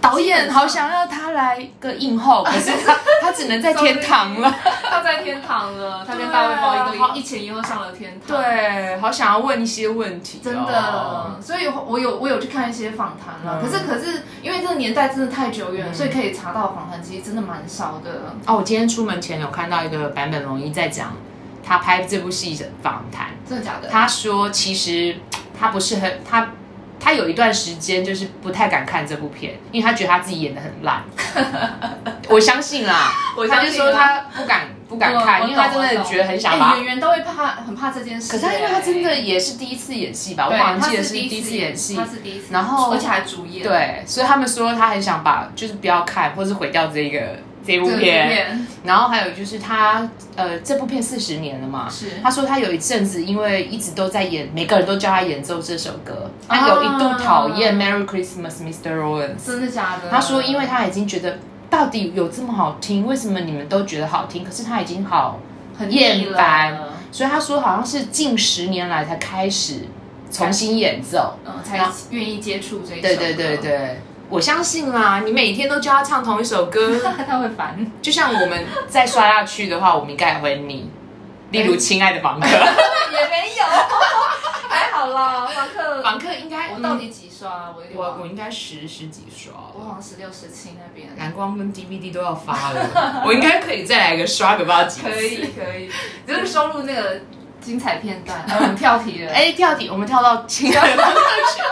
[0.00, 4.52] 导演好想要他来个映后， 可是他他只能在天堂了。
[4.82, 8.36] 他在天堂了，他跟大卫鲍伊都一前一后上了天堂。
[8.36, 11.38] 对，好想要问一些问题，真的。
[11.40, 18.34] 所以我有我有去看一些访谈了，可是可是因为这个年代真的太久远了，所以可以查到访谈其实真的蛮少的。
[18.46, 21.12] 哦，我今天出门前有看到一个版本龙一在讲
[21.62, 23.88] 他拍这部戏的访谈，真的假的？
[23.88, 25.16] 他说其实
[25.58, 26.48] 他不是很他。
[27.00, 31.02] 他有一段时间就是不太敢看这部片，因为他觉得他自己演的很烂。
[32.28, 33.10] 我相信啦，
[33.48, 36.76] 他就说他不敢不敢看，因为他真的觉得很想把。
[36.76, 38.30] 演员都会怕，很怕这件事。
[38.30, 40.46] 可是他因为他真的也是第一次演戏吧？
[40.46, 43.66] 我好像记得是第一次演戏，他是第一次，然后而且还主演。
[43.66, 47.38] 对，所以他们说他很想把，就是不要看，或是毁掉这个。
[47.66, 52.06] 这部片，然后还有就是他，呃，这部片四十年了嘛，是。
[52.22, 58.96] 他说他有一阵子，因为一直都在演，每个人都叫他演奏这首歌，他有一度讨厌《Merry Christmas, Mr.
[58.98, 59.36] Lawrence》。
[59.46, 60.08] 真的假的？
[60.10, 64.42] 他说，因为他已经觉得，到底有这么好听，为什么你们都觉得好听？
[64.42, 65.38] 可是他已经好
[65.78, 66.78] 很厌烦，
[67.12, 69.86] 所以他说好像是近十年来才开始
[70.30, 73.02] 重新演奏，嗯，才愿意接触这一首。
[73.02, 74.00] 对对对对。
[74.30, 77.90] 我相信啦，你每天都叫他唱同一首歌， 他会烦。
[78.00, 80.88] 就像我们再刷下去的话，我们应该也会腻。
[81.50, 82.46] 例如《亲爱的房客》
[83.10, 83.64] 也没有，
[84.70, 85.48] 还好啦。
[85.48, 87.74] 房客，房客应该我到底几刷？
[87.76, 89.52] 我我我应该十十几刷。
[89.74, 91.08] 我好像十六、十七那边。
[91.18, 95.08] 蓝光跟 DVD 都要发了，我应该可以再来个刷个不知道几次。
[95.10, 95.90] 可以可以，
[96.24, 97.20] 就是收录那个
[97.60, 98.44] 精彩片段。
[98.60, 101.18] 我们跳题了，哎，跳题，我们跳到《亲爱的房客》
[101.56, 101.62] 去。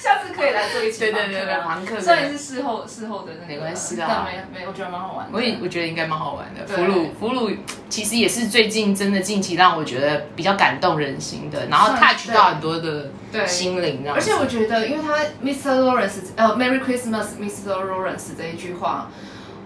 [0.00, 5.32] 下次可以来做一期，对对对，房客，虽然是事后事后的那个，没关系的，但没没，我觉得蛮好玩的。
[5.34, 6.66] 我也我觉得应该蛮好玩的。
[6.66, 7.54] 俘虏俘虏
[7.90, 13.10] 其实也是最近真的近期让我觉得比较感动人心的，然后 touch 到很多的
[13.46, 14.02] 心灵。
[14.10, 15.80] 而且我觉得，因为他 Mr.
[15.80, 17.68] Lawrence 呃 Merry Christmas Mr.
[17.68, 19.10] Lawrence 这一句话，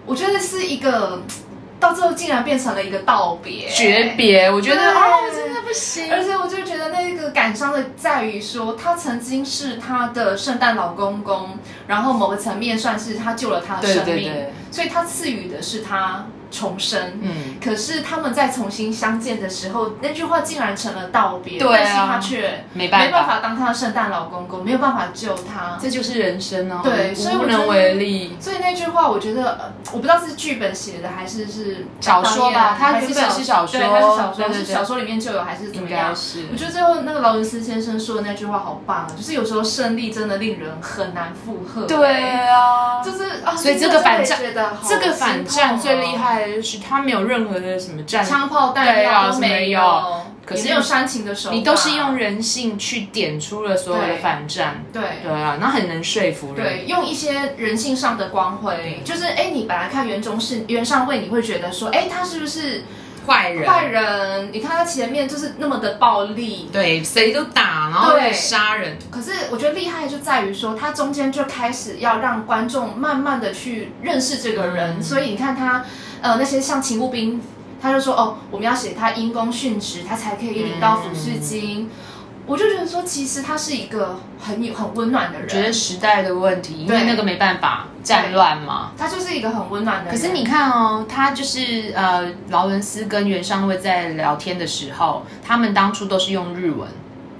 [0.04, 1.22] 我觉得是一个。
[1.80, 4.50] 到最后竟然变成了一个道别，诀别。
[4.50, 6.10] 我觉得哦，真的不行。
[6.12, 16.26] 而且我就觉得那个感伤的在于说，他曾经是他的圣诞老公公，然后某个层面算是他救了他的生命，对对对，所以他赐予的是他。
[16.54, 17.18] 重生。
[17.20, 25.76] 嗯，可是他们在重新相见的时候，那句话竟然成了道别，对啊，但是他却没办法当他的圣诞老公公，没有办法救他。
[25.80, 26.80] 这就是人生哦。
[26.84, 28.36] 对，所以无能为力。
[28.38, 36.14] 所以那句话，我觉得，呃，我不知道是剧本写的还是是小说吧，他原本是小说，对，他是小说，是小说里面就有还是怎么样？
[36.14, 36.44] 是。
[36.52, 41.86] 我觉得最后那个劳伦斯先生说的那句话好棒啊，就是有时候胜利真的令人很难负荷。
[41.86, 44.38] 对啊，就是啊，所以这个反战，
[44.88, 54.84] 这个反战最厉害的就是他没有任何的什么战枪炮弹药都没有，可是没有煽情的时候，你都是用人性去点出了所有的反战。
[54.92, 56.64] 对对啊，那很能说服人。
[56.64, 62.82] 对，用一些人性上的光辉，就是哎，你本来看袁中是袁尚尉，你会觉得说，哎，他是不是？
[63.26, 64.50] 坏人，坏人！
[64.52, 68.98] 你看他前面就是那么的暴力，对，谁都打，然后杀人。
[69.10, 74.98] 可是我觉得厉害就在于说，他中间就开始要让观众慢慢的去认识这个人。
[74.98, 75.86] 嗯、所以你看他，
[76.24, 77.38] 呃，那些像勤务兵，
[77.82, 81.82] 他就说哦，我们要写他因公殉职，他才可以领到抚恤金。
[81.82, 81.90] 嗯、
[82.46, 85.46] 我就觉得说，其实他是一个很有很温暖的人。
[85.46, 87.88] 觉得时代的问题，因为那个没办法。
[88.04, 90.14] 战乱嘛，他就是一个很温暖的人。
[90.14, 96.86] 可是你看哦，他就是呃，劳伦斯跟袁尚尉在聊天的时候，他们当初都是用日文。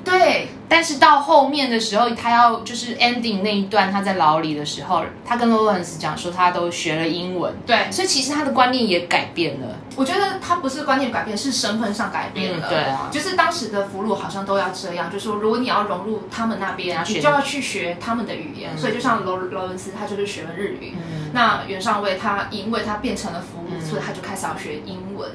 [0.05, 7.55] 对，但是到后面的时候，他要就是 ending 那一段，他在牢里的时候，他跟劳伦斯讲说，他都学了英文。
[7.67, 9.79] 对，所以其实他的观念也改变了。
[9.97, 12.67] 我觉得他不是观念改变，是身份上改变了。
[12.67, 18.73] 嗯、对啊，就是当时的俘虏好像都要这样，就是说，如果你要融入他们那边，你就要去学他们的语言。
[18.75, 20.95] 嗯、所以就像劳劳伦斯，他就是学了日语。
[20.97, 25.31] 嗯、那袁尚尉他因为他变成了俘虏，嗯、所以他就开始要学英文。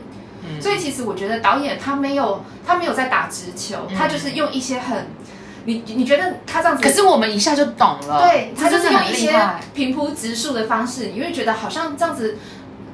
[0.59, 5.07] 所以其实我觉得导演他没有他没有在打直球，他就是用一些很，
[5.65, 9.37] 你你觉得他这样子，可是我们一下就懂了，对，他就是用一些
[9.73, 12.37] 平铺直述的方式，你会觉得好像这样子，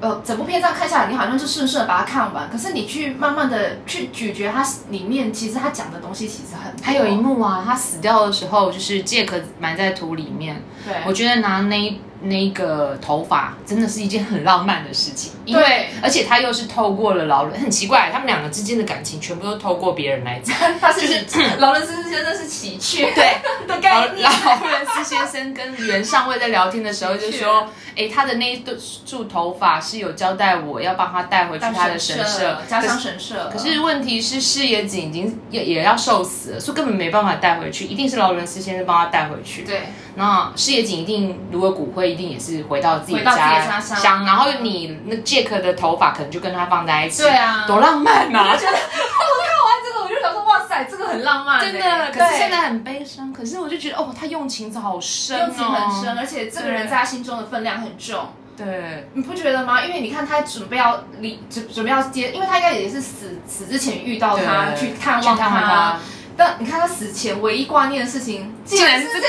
[0.02, 2.50] 呃，整部片这样看下来，你好像就顺顺的把它看完。
[2.50, 6.74] 可是你去慢慢的去咀嚼它里面，其实他讲的东西其实很。
[6.84, 12.00] 还有一幕啊，他死掉的时候，就是杰克埋在土里面，对，我觉得拿那。
[12.26, 20.56] 那个头发真的是一件很浪漫的事情，因为对而且他又是透过了劳伦，很奇怪，他们两个之间的感情全部都透过别人来讲。
[20.82, 24.24] 他是就是 劳伦斯先生是喜鹊，对 的概念。
[24.24, 33.50] 劳伦斯先生跟袁上尉在聊天的时候就说：“哎，他的那一束头发是有交代我要帮他带回去他的神社，家乡神社。
[33.52, 39.64] 可是问题是，事业井已经也也要受死了，所以根本没办法带回去，一定是劳伦斯先生帮他带回去。
[39.64, 39.84] 对。”
[40.16, 48.52] 那事业锦一定，如果骨灰一定也是回到自己家乡，然后你那杰克的头发可能就跟他放在一起，对啊，多浪漫呐！
[48.52, 52.12] 我 觉得我看完这个我就想说，哇塞，这个很浪漫，真的。
[52.12, 58.30] 可是现在很悲伤，可是我就觉得，哦，他用情好深，用情很深，而且这个人在他心中的分量很重。
[58.58, 59.84] 对，你不觉得吗？
[59.84, 66.00] 因为你看他准备要离，准准备要接，因为他应该也是死死之前遇到他去探望他。
[66.38, 69.28] 但你看他死前唯一挂念的事情，竟然是这个。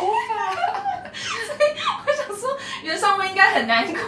[0.00, 0.54] 头发，
[1.46, 1.58] 所以
[2.06, 3.98] 我想说，袁尚威应该很难过，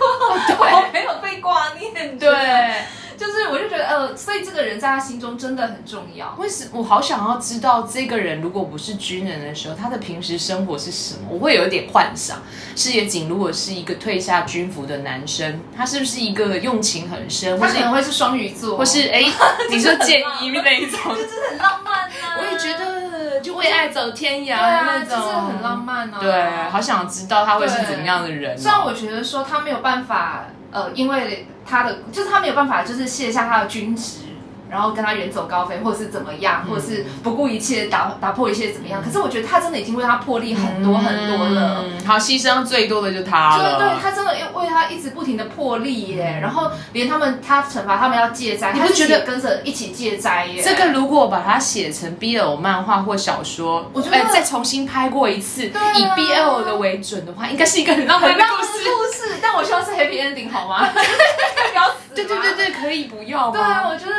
[0.48, 2.28] 对，没有被挂念，对。
[3.18, 6.34] 就是，我就觉得，呃，所以这个人在他心中真的很重要。
[6.38, 11.28] 为什么我好想要知道这个人如果不是军人的时候，他的平时生活是什么？
[11.30, 12.38] 我会有一点幻想。
[12.74, 17.58] 四野井如果是一个退下军服的男生，他是不是一个用情很深？
[17.58, 19.22] 他可能会是双鱼座，或是哎，
[19.70, 22.38] 你说建一那一种， 就真的很浪漫啊！
[22.38, 26.18] 我也觉得，就为爱走天涯那种，就是很浪漫啊！
[26.20, 28.56] 对，好想知道他会是怎么样的人。
[28.56, 31.46] 虽然我觉得说他没有办法，呃，因为。
[31.64, 34.18] 他的就是他没有办法，就是卸下他的军职，
[34.68, 39.00] 然后跟他远走高飞，或者是怎么样，嗯、或者是不顾一切打打破一切怎么样？
[39.00, 41.84] 嗯、可是我觉得他真的已经为他破例很多很多了。
[41.84, 43.78] 嗯、好，牺牲最多的就他了。
[43.78, 46.34] 对，对，他真的为他一直不停的破例耶。
[46.38, 50.60] 嗯、然后连他们他惩罚他们要戒斋，他就觉得跟着一起戒斋耶。
[50.60, 58.72] 这个如果把它写成 BL 漫画或小说，我觉得、欸、再重新拍过一次，啊、以 BL 的为准的话，应该是一个很浪漫的故事。
[59.42, 60.88] 但我希望是 Happy Ending 好吗？
[60.88, 60.98] 不
[61.76, 62.14] 要死。
[62.14, 63.52] 对对对对，可以不要吗？
[63.52, 64.12] 对啊，我觉得。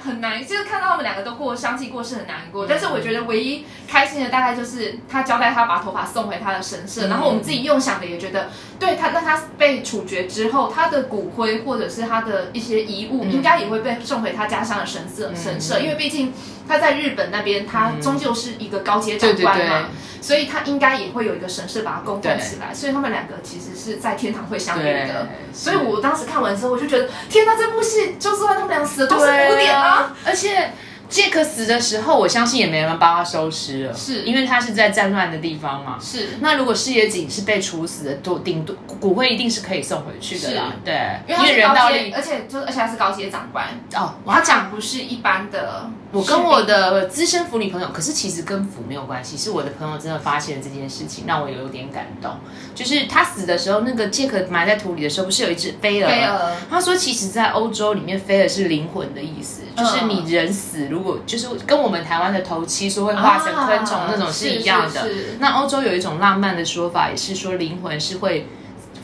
[0.00, 2.64] 很难，就是看到他们两个都过相继过世很难过。
[2.64, 8.48] 但是我觉得唯一开心的大概就是他交代他把头发送回他的神社，然后我们自己用想的也觉得，
[8.78, 16.32] 对他，那他被处决之后，他的骨灰或者是他的一些遗物，应该也会被送回他家乡的神社神社，因为毕竟
[16.68, 19.88] 他在日本那边，他终究是一个高阶长官嘛，
[20.20, 22.74] 所以他应该也会有一个神社把他供奉起来。
[22.74, 25.28] 所以他们两个其实是在天堂会相遇的。
[25.52, 30.14] 所以我当时看完之后，我就觉得，天哪，这部戏就算他们俩死的都是污点啊！
[30.24, 30.72] 而且
[31.08, 35.96] 杰克死的时候，我相信也没人帮他收尸了，是因为他是在战乱的地方嘛。
[35.98, 36.36] 是。
[36.40, 40.74] 那如果事野井是被处死的，都顶多骨灰一定是可以送回去的啦。
[40.84, 45.90] 对，因为人道力，而且就而且他是高阶长官哦，他讲不是一般的。
[46.10, 52.30] 我跟我的资深腐女朋友，可是其实跟腐没有关系，是我的朋友真的发现了这件事情，让我有点感动。
[52.74, 56.08] 就是他死的时候，那个杰克埋在土里的时候，不是有一只飞蛾？
[56.08, 56.56] 飞蛾。
[56.70, 65.06] 他说，其实，在欧洲里面，飞蛾是灵魂的意思，就是你人死，如果就是跟我们台湾的头七说会化成昆虫那种是一样的。
[65.40, 68.48] 那欧洲有一种浪漫的说法，也是说灵魂是会。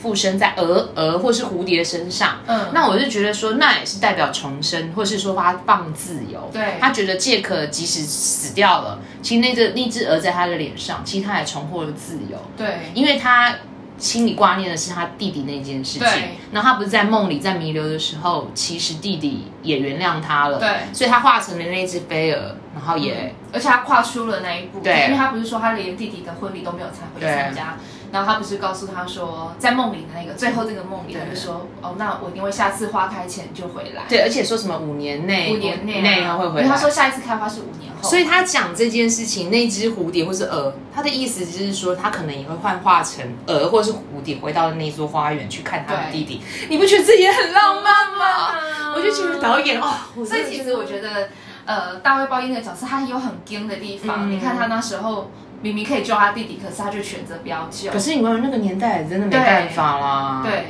[0.05, 6.50] 附身在鹅、鹅或是蝴蝶身上，嗯，那我就觉得说，那也是代表重生，或是说他放自由。
[6.52, 12.36] 对，他觉得杰克即使死掉了，其实那只那只鹅在他的脸上，其实他也重获了自由。
[12.55, 13.55] 对，因为他
[13.96, 16.00] 心里挂念的是他弟弟那件事情。
[16.00, 20.59] 对，然后他不是在梦里在弥留的时候，其实弟弟也原谅他了。
[20.59, 24.80] 对，所以他化成了那只飞蛾，然后也、嗯，而且他跨出了那一步。
[24.80, 27.78] 对，因为他不是说他连弟弟的婚礼都没有参回参加。
[28.14, 34.04] 然后他不是告诉他说，在梦里的那个最后这个梦里，他就说，哦，那我因为下次花开前就回来。
[34.08, 36.62] 对，而且说什么五年内，五年内内他会回来。
[36.62, 38.08] 因为他说下一次开花是五年后。
[38.08, 46.40] 所以他讲这件事情，那只蝴蝶或是蛾，他的意思就是说，他可能也会幻化成蛾或是蝴蝶，回到那座花园去看他的弟弟。
[46.68, 48.54] 你不觉得这也很浪漫吗？
[48.94, 49.92] 我就觉得导演哦，
[50.24, 51.30] 所以其实我觉得，
[51.64, 54.30] 呃，大卫鲍伊那个角色他有很惊的地方。
[54.30, 55.32] 你看他那时候。
[55.64, 57.90] 明明可以救他弟弟，可是他就选择不要救。
[57.90, 60.42] 可是你们那个年代真的没办法啦。
[60.44, 60.64] 对，对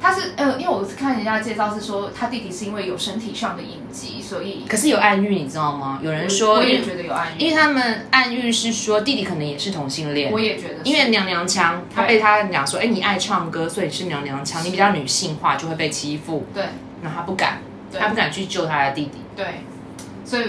[0.00, 4.64] 他是呃，因为我看人家介绍是说，他弟弟是因为有身体上的隐疾，所以。
[4.66, 6.00] 可是有暗喻，你知道吗？
[6.02, 10.32] 有人说，我也觉得有暗喻，因为他们暗喻是说弟弟可能也是同性恋。
[10.32, 16.46] 我也觉得，因为娘娘腔，他被他讲说，哎，你爱唱歌，所以你是娘娘腔，你比较女性化，就会被欺负。
[16.54, 16.64] 对，
[17.02, 17.58] 那他不敢，
[17.92, 19.18] 他不敢去救他的弟弟。
[19.36, 19.44] 对，
[20.24, 20.44] 所以。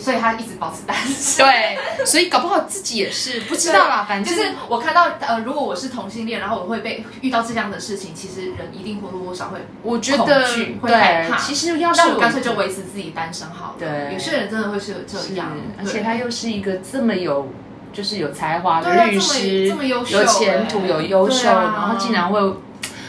[0.00, 4.04] 所以他一直保持单身，对，所以搞不好自己也是不知道啦。
[4.08, 10.48] 反正就是我看到，呃，如果我是同性恋，然后我会被遇到这样的事情，其实人一定或多或少会，我觉得
[10.80, 11.36] 会害怕。
[11.38, 13.74] 其实要是我干脆就维持自己单身好了。
[13.78, 17.48] 对，有些人真的会是有这样，而且他又是一个这么有，
[17.92, 22.40] 就是有才华的律师，有前途，有优秀，然后竟然会。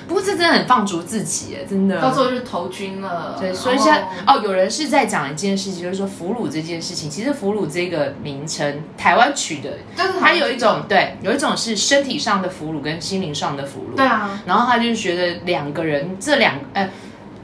[0.07, 2.01] 不过这真的很放逐自己耶，真的。
[2.01, 3.35] 到时候就投军了。
[3.39, 7.09] 对，所以现在哦，有人是在讲一件事情，就是说俘虏这件事情。
[7.09, 9.71] 其实俘虏这个名称，台湾取的，
[10.19, 13.97] 它有一种对，有一种是身体上的俘虏跟心灵上的俘虏。
[13.97, 14.41] 对啊。
[14.45, 16.89] 然后他就觉得两个人，这两呃，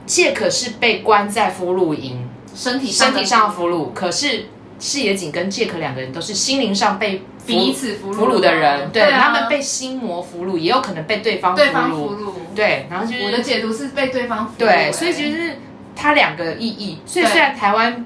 [0.06, 4.46] 杰克是被关在俘虏营，身体身体上的俘虏，可是
[4.80, 7.22] 视野井跟杰克两个人都是心灵上被。
[7.46, 12.32] 彼此俘虏的人，对，他们被心魔俘虏，也有可能被对方俘虏。
[12.54, 14.54] 对，然后就是我的解读是被对方。
[14.56, 15.58] 对，所以其实是
[15.94, 17.00] 它两个意义。
[17.04, 18.04] 所以虽然台湾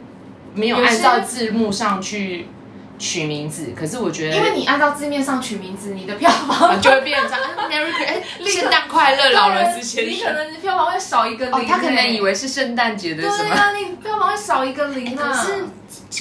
[0.55, 2.47] 没有按照字幕上去
[2.99, 7.31] 取名字，可是我觉得，因为你按照字面上取名字，你的票房就会变成
[7.71, 7.91] Merry
[8.51, 10.13] 圣诞快乐，老人之先生。
[10.13, 13.51] 你可能票房会少一个零，他可能以为是圣诞节的什么？
[13.51, 15.33] 对啊，你票房会少一个零啊。
[15.33, 15.65] 可是。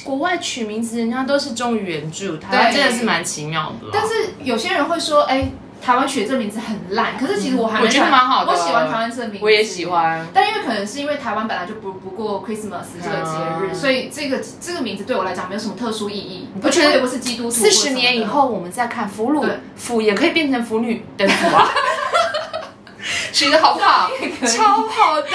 [0.04, 3.88] 国外取名字，人家都是忠于原著，台湾真的是蛮奇妙的。
[3.92, 5.52] 但是有些人会说，哎、欸，
[5.82, 7.18] 台湾取的这名字很烂。
[7.18, 10.26] 可是其实我还我觉得蛮好的，我喜欢台湾这个名字，我也喜欢。
[10.34, 16.50] 但因为可能是因为台湾本来就不不过 Christmas 这个节日，嗯、所以这个这个名字对我来讲没有什么特殊意义。
[16.62, 17.52] 我觉得也不是基督徒。
[17.52, 21.70] 四十年以后，我们再看俘虏，俘也可以变成腐女的俘啊。
[23.32, 24.10] 取的好不好？
[24.48, 25.28] 超好的。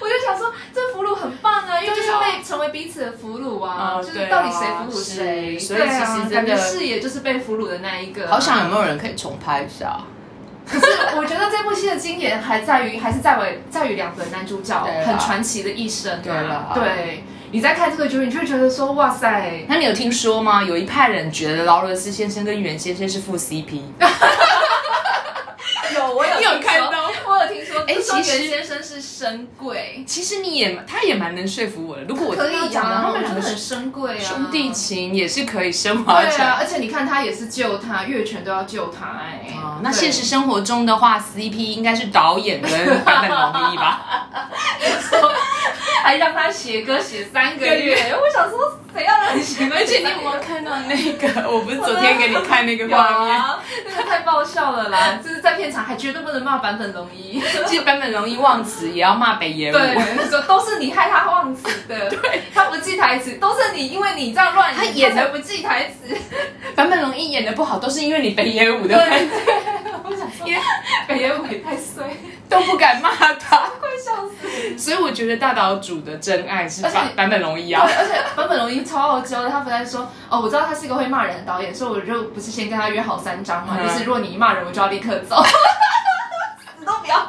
[0.00, 0.80] 我就想说，这
[1.76, 5.58] 啊，因为就是被成为彼此的俘虏啊，就是到底谁俘虏谁？
[5.58, 8.28] 所以其实真的视野就是被俘虏的那一个。
[8.28, 10.00] 好想有没有人可以重拍一下？
[10.68, 16.20] 可是我觉得这部戏的经典还在于，还是在为在于两个男主角很传奇的一生。
[16.22, 17.22] 对了，对，
[17.52, 19.64] 你在看这个剧，你就会觉得说，哇塞！
[19.68, 20.64] 那你有听说吗？
[20.64, 23.80] 有一派人觉得劳伦斯先生跟袁先生是副 CP。
[25.94, 27.12] 有，我有，你有看到？
[27.28, 32.02] 我有听说，哎，其实袁先生是深贵，其实你也，他也蛮能说服我的。
[32.04, 36.36] 如果我可以讲的，他们两个很深贵啊，兄弟情也是可以升华起来。
[36.36, 39.54] 对啊，而且你看，他也是救他，月全都要救他，哎。
[39.56, 42.70] 哦，那现实生活中的话，CP 应该是导演跟
[43.04, 44.28] 版本龙一吧？
[46.02, 48.78] 还让他写歌写三个月，我想说。
[48.96, 49.68] 谁要让你写？
[49.70, 51.28] 而且你有没有看到那个？
[51.52, 53.42] 我不是昨天给你看那个画面，
[53.84, 55.20] 那个太爆笑了啦！
[55.22, 57.38] 就是在片场还绝对不能骂版本龙一，
[57.68, 59.72] 其实版本龙一忘词也要骂北野武。
[59.72, 62.08] 对，说都是你害他忘词的。
[62.10, 66.16] 对，他不记台词，都是你，因为你这样乱演，他演的不记台词。
[66.74, 68.94] 坂本龙一演的不好，都是因为你北野武的。
[68.96, 69.28] 对，
[70.04, 70.60] 我想说，天
[71.08, 72.04] 北野武也太衰，
[72.48, 74.78] 都不敢骂他，快笑死。
[74.78, 85.50] 所以我觉得大岛主的真爱是坂坂本龙一啊，而且坂本龙一超傲娇的，他本来说哦，我知道他是一个会骂人的导演，所以我就不是先跟他约好三张嘛，嗯、就是如果你一骂人，我就要立刻走，死
[86.86, 87.28] 都不要。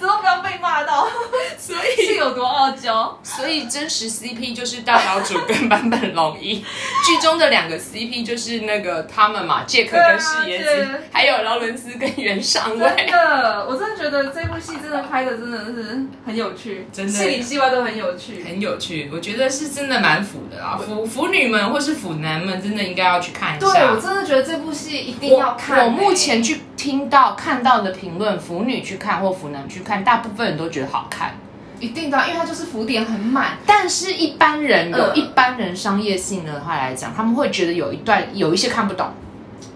[0.00, 1.08] 都不要被骂到，
[1.56, 3.18] 所以是有多傲娇。
[3.22, 6.56] 所以真实 CP 就是大岛主跟坂本龙一，
[7.06, 12.78] 剧中的两个 CP 就是那个他们嘛，杰克跟矢野子，还有劳伦斯跟袁上尉。
[12.78, 19.08] 真的，我真的觉得这部戏真的拍的真的是很有趣，真的戏里戏外都很有趣，很有趣。
[19.10, 23.72] 我觉得是真的蛮腐的啦，腐腐女们或是腐男们真的应该要去看一下。
[23.72, 25.84] 对，我真的觉得这部戏一定要看、欸。
[25.86, 30.04] 我目前去听到看到的评论，腐女去看或腐男去看。
[30.04, 31.34] 大部分人都觉得好看，
[31.80, 33.52] 一定的，因为它就是浮点很满。
[33.64, 39.08] 但是，一般人有一般人商业性的话来讲，他们会觉得有一段有一些看不懂。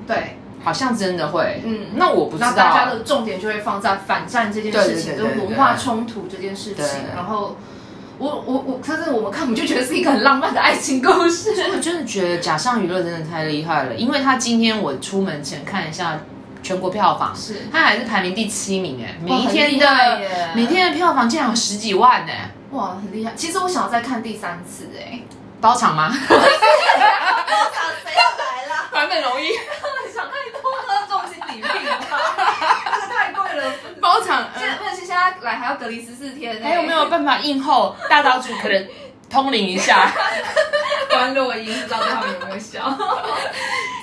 [0.07, 1.63] 对，好像真的会。
[1.65, 2.53] 嗯，那我不知道。
[2.53, 6.85] 大家的重点就会放在反战这件事情，跟文化冲突这件事情。
[7.17, 7.57] 然后，
[8.19, 11.53] 我我我，可是我们看，我们就觉得是一个很浪漫的爱情故事。
[11.73, 16.21] 我真的觉得假象娱乐真的太厉害了，因为他今天我出门前看一下。
[16.63, 20.21] 全国票房是，它还是排名第七名哎，每一天的
[20.55, 23.33] 每天的票房竟然有十几万哎，哇，很厉害！
[23.35, 25.21] 其实我想要再看第三次哎，
[25.61, 26.09] 包场吗？
[26.29, 26.45] 包场
[28.05, 28.89] 谁要来了？
[28.93, 29.49] 版本容易，
[30.15, 32.19] 想太多了，重金礼聘吧，
[32.95, 33.73] 这个太贵了。
[34.01, 37.97] 包场，现在问题现在来还要隔离十四天，还有没有办法应后？
[38.11, 38.87] 大岛主可能
[39.31, 40.11] 通灵一下，
[41.11, 42.97] 关录音，不知道他们有没有笑。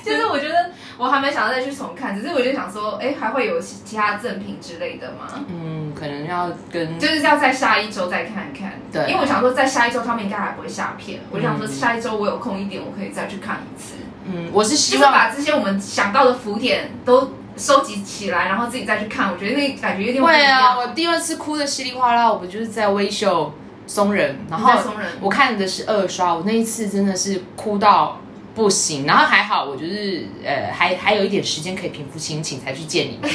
[0.04, 0.72] 其实我觉得。
[0.98, 5.28] 我还没想到再去重看，只是我就想说，哎，还会有其他赠品之类的吗？
[5.48, 8.74] 嗯，可能要跟，就是要在下一周再看看。
[8.92, 13.96] 对，因为我想说，在下一周他们应该还不会下片，嗯、我就想说下一周我有空一点，我可以再去看一次。
[14.26, 19.30] 嗯，我是希望把这些我们想到的浮点都收集起来，然后自己再去看。
[19.32, 20.24] 我觉得那感觉有点。
[20.24, 23.54] 会啊，我第二次哭的稀里哗啦，我不就是在微秀
[23.86, 28.22] 松仁，然后松仁，我看的是二刷，我那一次真的是哭到。
[28.56, 33.20] 不行，然后还好，我就是呃，还还有一点时间可以平复心情，才去见你。
[33.22, 33.28] 不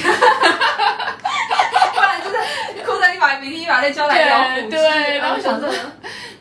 [2.01, 2.37] 然就是
[2.85, 5.69] 哭着一把鼻涕一把泪交来聊对，对，然后想说，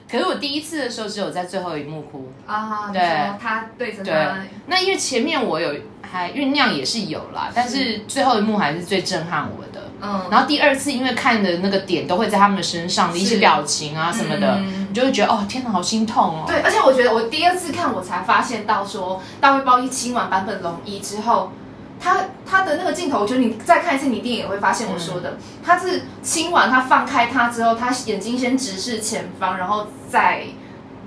[0.10, 2.32] 可是我第一次的时候只有在最后一幕哭。
[2.48, 3.02] 啊，对，
[3.40, 9.92] 他对着他，那因为前面我有还酝酿也是有啦，但是最后一幕还是最震撼我的。
[10.02, 16.44] 嗯，然后第二次因为看的那个点都会在他们身上的一些表情啊什么的，嗯、你就会觉得哦天哪，好心痛哦。
[16.46, 21.52] 对，而且我觉得我第二次看我才发现到说，大卫鲍伊亲完坂本龙一之后，
[22.00, 30.44] 他他的那个镜头，我觉得你再看一次你一定也会发现我说的，嗯、他是亲完他放开他之后，他眼睛先直视前方，然后再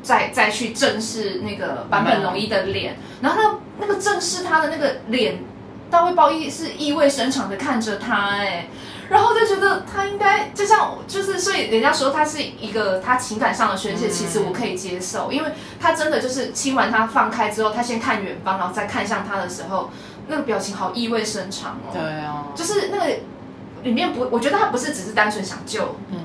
[0.02, 3.38] 再再去正视那个坂本龙一的脸，嗯、然后
[3.78, 5.44] 那那个正视他的那个脸。
[5.90, 8.66] 大卫鲍伊是意味深长的看着他，哎，
[9.08, 15.50] 然后就觉得他应该就像就是，所以人家说他是一个他情感上的宣泄，其实我可以接受，因为
[15.80, 19.90] 他真的就是亲完他放开之后，他先看远方，然后再看向他的时候，
[20.28, 21.92] 那个表情好意味深长哦。
[21.92, 23.06] 对啊，就是那个
[23.82, 26.18] 里面不，我觉得他不是只是单纯想救，嗯，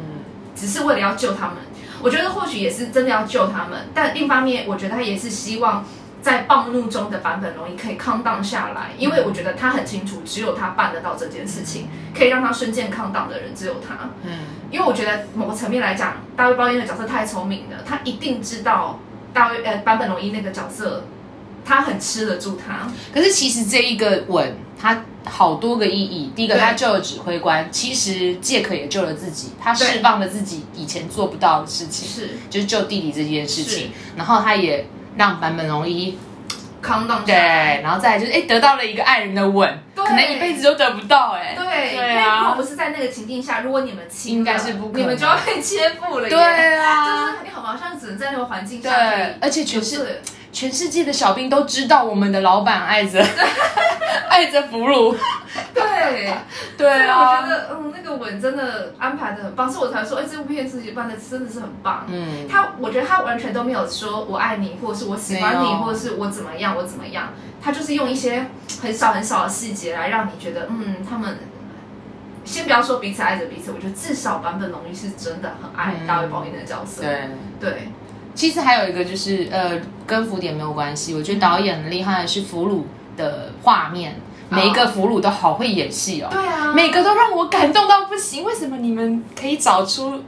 [0.55, 1.55] 只是为了要救他们。
[2.01, 5.84] 我觉得或许也是真的要救他们，但另一方面，我觉得他也是希望。
[6.28, 14.09] 在暴怒中的版本龙一可以 calm down 下来，因为我觉得他很清楚，只有他办得到这件事情，可以让他瞬间 calm down 的人只有他。
[14.23, 18.99] 嗯，因为我觉得某个层面来讲，大卫包烟的角色太聪明了，他一定知道
[19.34, 21.05] 大卫呃版本龙一那个角色，
[21.63, 22.91] 他很吃得住他。
[23.13, 26.34] 可是其实这一个吻，他好多个意义。
[26.36, 34.86] 第一个，他救了指挥官，其实杰克也救了自己，他释放了自己以前做不到的事情，是就是救弟弟这件事情，然后他也。
[35.18, 36.18] 让坂本龙一
[36.82, 37.34] 扛当，对，
[37.84, 41.55] 然后再来就是哎，得到了一个爱人的吻，可能一辈子都得不到哎。
[41.57, 46.30] 对，对啊，如果不是在那个情境下，如果你们亲，应该是不可能，你们就要被切腹了。
[46.30, 46.39] 对
[46.78, 48.89] 啊，就是你好像只能在那个环境下。
[48.89, 50.22] 对，而且全是。
[50.58, 53.24] 全世界的小兵都知道我们的老板爱着
[54.28, 55.16] 爱着俘虏，
[55.72, 56.34] 对。
[56.76, 62.08] 对啊，我觉得嗯，那个吻真的安排的很棒，所以我才说，哎，这部片自己办的真的是很棒。
[62.08, 68.47] 嗯，他我觉得他完全都没有说我爱你，或者是我喜欢你，或者是我怎么样，我怎么样，他就是用一些
[68.82, 71.38] 很少很少的细节来让你觉得，嗯，他们
[72.45, 77.03] 先不要说彼此爱着彼此，我觉得至少坂本龙一是真的很爱大卫鲍伊的角色。
[77.03, 77.30] 对。
[77.60, 77.89] 对。
[78.38, 81.15] 其实还有一个就是，呃，跟浮点没有关系。
[81.15, 82.83] 我觉得导演很厉害的是俘虏
[83.17, 86.27] 的画面，每一个俘虏都好会演戏哦。
[86.29, 88.43] 对啊，每个都让我感动到不行。
[88.43, 90.21] 为什么你们可以找出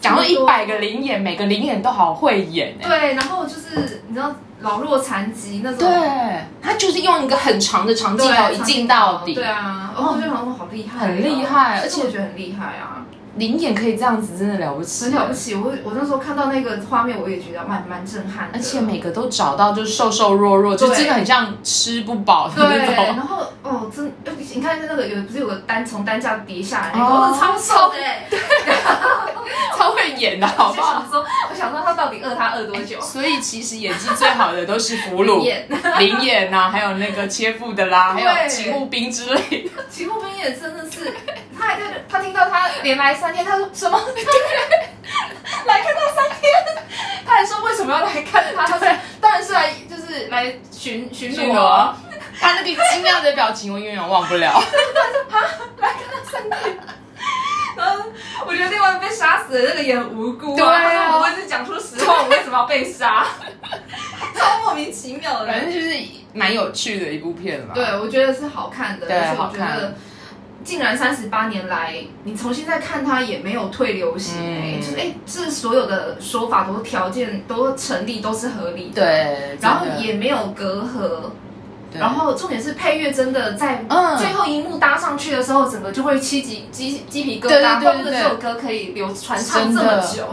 [0.00, 2.88] 讲到一百个灵眼，每个灵眼都好会演哎。
[2.88, 9.34] 对，然后就是你知道老弱残疾那种，对，他就是用一个很长的长镜头一镜到底。
[9.34, 12.99] 对啊，然后我觉得好好厉害，很厉害，而且我觉得很厉害啊。
[13.40, 15.54] 临演可以这样子，真的了不起，很了不起。
[15.54, 18.58] 我我那时候看到那个画面，我也觉得蛮蛮震撼的。
[18.58, 22.94] 而且每个都找到，就是瘦瘦弱弱，就真的很像吃不饱的那种。
[22.94, 24.12] 对，然后哦，真，
[24.54, 27.96] 你看那个有不是有个单从担架跌下来，哦，超瘦的，
[28.28, 28.38] 对，
[29.78, 31.02] 超会演的，好不好？
[31.10, 33.00] 说，我想说他到底饿他饿多久？
[33.00, 35.42] 所以其实演技最好的都是俘虏、
[35.98, 39.70] 临演呐，还有那个切腹的啦，还有勤务兵之类的。
[39.90, 41.14] 勤务兵也真的是，
[41.60, 44.00] 他还在，他听到他连来三天，他说什么？
[45.66, 46.50] 来看他三天，
[47.26, 48.66] 他还说为什么要来看他？
[48.66, 48.88] 他说
[49.20, 51.92] 当然是来，就是来巡巡逻。
[52.40, 54.52] 他那个惊讶的表情，我永远忘不了。
[55.30, 55.44] 他说啊，
[55.76, 56.78] 来看他三天。
[57.76, 58.04] 然后
[58.46, 60.56] 我觉得另外被杀死的那个也很无辜啊。
[60.56, 63.26] 对啊，我一直讲出实话，我为什么要被杀？
[64.34, 65.46] 超莫名其妙的。
[65.46, 65.94] 反正就是
[66.32, 67.74] 蛮有趣的一部片嘛。
[67.74, 69.94] 对，我觉得是好看的，对，好看。
[70.62, 71.94] 竟然三十八年来，
[72.24, 79.02] 你重新再看它也没有退流行哎、欸，嗯、就是哎，这所有的说法都条件都成立，都是合理的。
[79.02, 81.30] 对，然后也没有隔阂。
[81.98, 83.84] 然后重点是配乐真的在
[84.16, 90.24] 最后一幕搭上去的时候，嗯、整个就会起鸡鸡鸡皮疙瘩，怪不得这首歌可以流传唱这么久。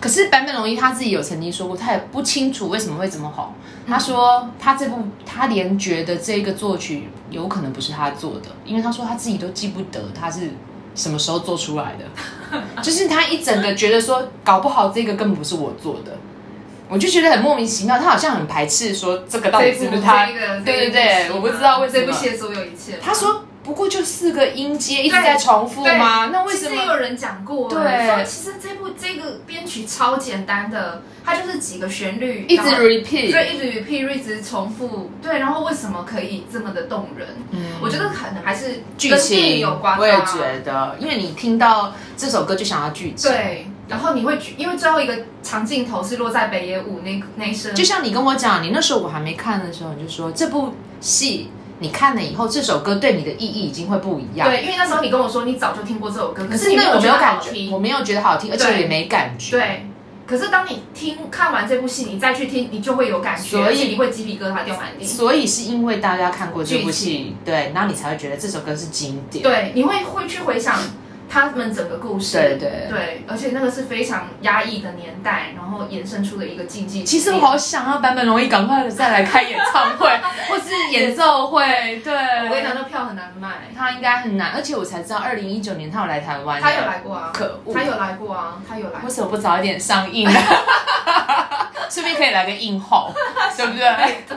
[0.00, 3.54] 可是坂本龙一他自己有曾经说过，他也不清楚为什么会这么好。
[3.86, 10.50] 他说他这部他连觉得这个作曲有可能不是他做的，因为他说他自己都记不得他是
[10.94, 16.16] 什么时候做出来的， 就是他一整个觉得说搞不好这个根本不是我做的，
[16.88, 17.98] 我就觉得很莫名其妙。
[17.98, 20.26] 他好像很排斥说这个到底是不是他？
[20.64, 22.06] 对对对，我不知道为什么。
[22.06, 23.44] 这部戏所有一切，他说。
[23.64, 26.26] 不过就四个音阶一直在重复吗？
[26.26, 26.68] 那为什么？
[26.68, 37.26] 其实也有人讲过，对，说其实这部这个编曲超简单的，它就是几个旋律一直 repeat，对，一直 repeat，一直重复，对，然后为什么可以这么的动人？
[37.52, 39.98] 嗯，我觉得可能还是剧情有关。
[39.98, 51.50] 我也觉得，因为你听到这首歌就想要剧情，对，然后你会因为最后一个长镜头是落在北野武那那一声，就像你跟我讲，你那时候我还没看的时候，你就说这部戏。
[51.80, 54.48] 你看了以后，这首歌对你的意义已经会不一样。
[54.48, 59.58] 对，因为那时候你跟我说你早就听过这首歌，可是那我没有感觉，我没有觉得好听，而且也没感觉。
[59.58, 59.86] 对，
[60.26, 65.04] 可是当你听看完这部戏，你再去听，你就会有感觉，所以你会鸡皮疙瘩掉满地。
[65.04, 69.42] 所以是因为大家看过这部戏，对，然后你才会觉得这首歌是经典。
[69.42, 70.78] 对，你会会去回想。
[71.34, 77.02] 他们整个故事，对对对，而且那个是非常压抑的年代，然后衍生出的一个禁忌。
[77.02, 80.08] 其实我好想要坂本龙一赶快再来开演唱会，
[80.48, 81.96] 或是演奏会。
[82.04, 84.52] 对，我跟你讲，那票很难卖，他应该很难。
[84.54, 89.00] 而且我才知道，二零一九年他有来台湾，他有来过啊，可恶，他有来过啊，他有来。
[89.02, 90.38] 为什么不早一点上映呢？
[91.90, 93.12] 顺便可以来个映后，
[93.56, 93.88] 对不对？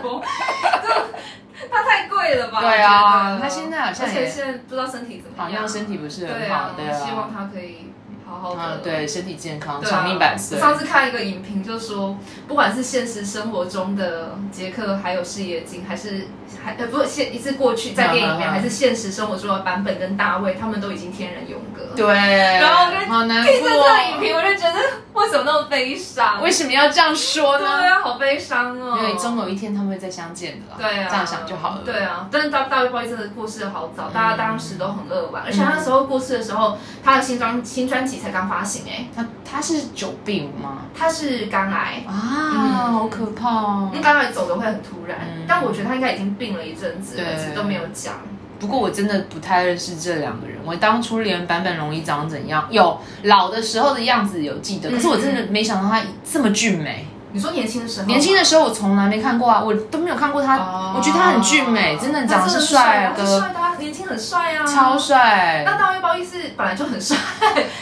[1.72, 2.60] 他太贵了吧？
[2.62, 7.92] 对啊，他现在好像，而且现在不知道身体怎么样，好像身体不是很好，对啊，希望他可以
[8.26, 10.60] 好好的，对，身体健康，长命百岁。
[10.60, 16.28] 上次看一个影评，就说不管是现实生活中的杰克，还有事业金，还是
[16.68, 21.96] 还呃不是现一次过去在电影里面，还是现实生活中的版本跟大卫，他们都已经天人永隔。
[21.96, 23.54] 对，然后我就好难过。
[23.54, 24.80] 看这个影评，我就觉得
[25.14, 26.42] 为什么那么悲伤？
[26.44, 27.78] 为什么要这样说呢？
[27.78, 28.98] 对啊，好悲伤哦。
[29.00, 30.76] 因为终有一天他们会再相见的啦。
[30.78, 31.82] 对啊，这样想就好了。
[31.86, 39.08] 对啊，但是大大卫鲍伊真的过世的好早，大家当时都很扼腕，而且他那时候过世的时候，他的新专新专辑才刚发行哎。
[39.16, 40.80] 他他是久病吗？
[40.94, 43.90] 他是肝癌啊，好可怕哦。
[43.94, 48.16] 那肝癌走的会很突然，但我觉得他应该已经病了一阵子，一直都没有讲。
[48.60, 50.58] 不过我真的不太认识这两个人。
[50.66, 57.06] 我当初连版本龙一长怎样，有老的时候的样子有记得，可是我真的没想到他这么俊美。
[57.34, 58.08] 你说年轻的时候？
[58.08, 60.56] 年轻的时候我从来没看过啊，我都没有看过他。
[60.96, 63.24] 我觉得他很俊美，真的长得是帅哥。
[63.24, 65.64] 帅的，年轻很帅啊，超帅。
[65.64, 67.16] 那大卫鲍伊是本来就很帅，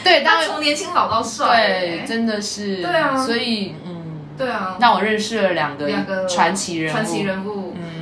[0.03, 2.81] 对， 他从年轻老到帅，对，真的是。
[2.81, 6.93] 对啊，所以嗯，对啊，让我认识了两个两个传奇人物。
[6.93, 7.54] 传奇人物，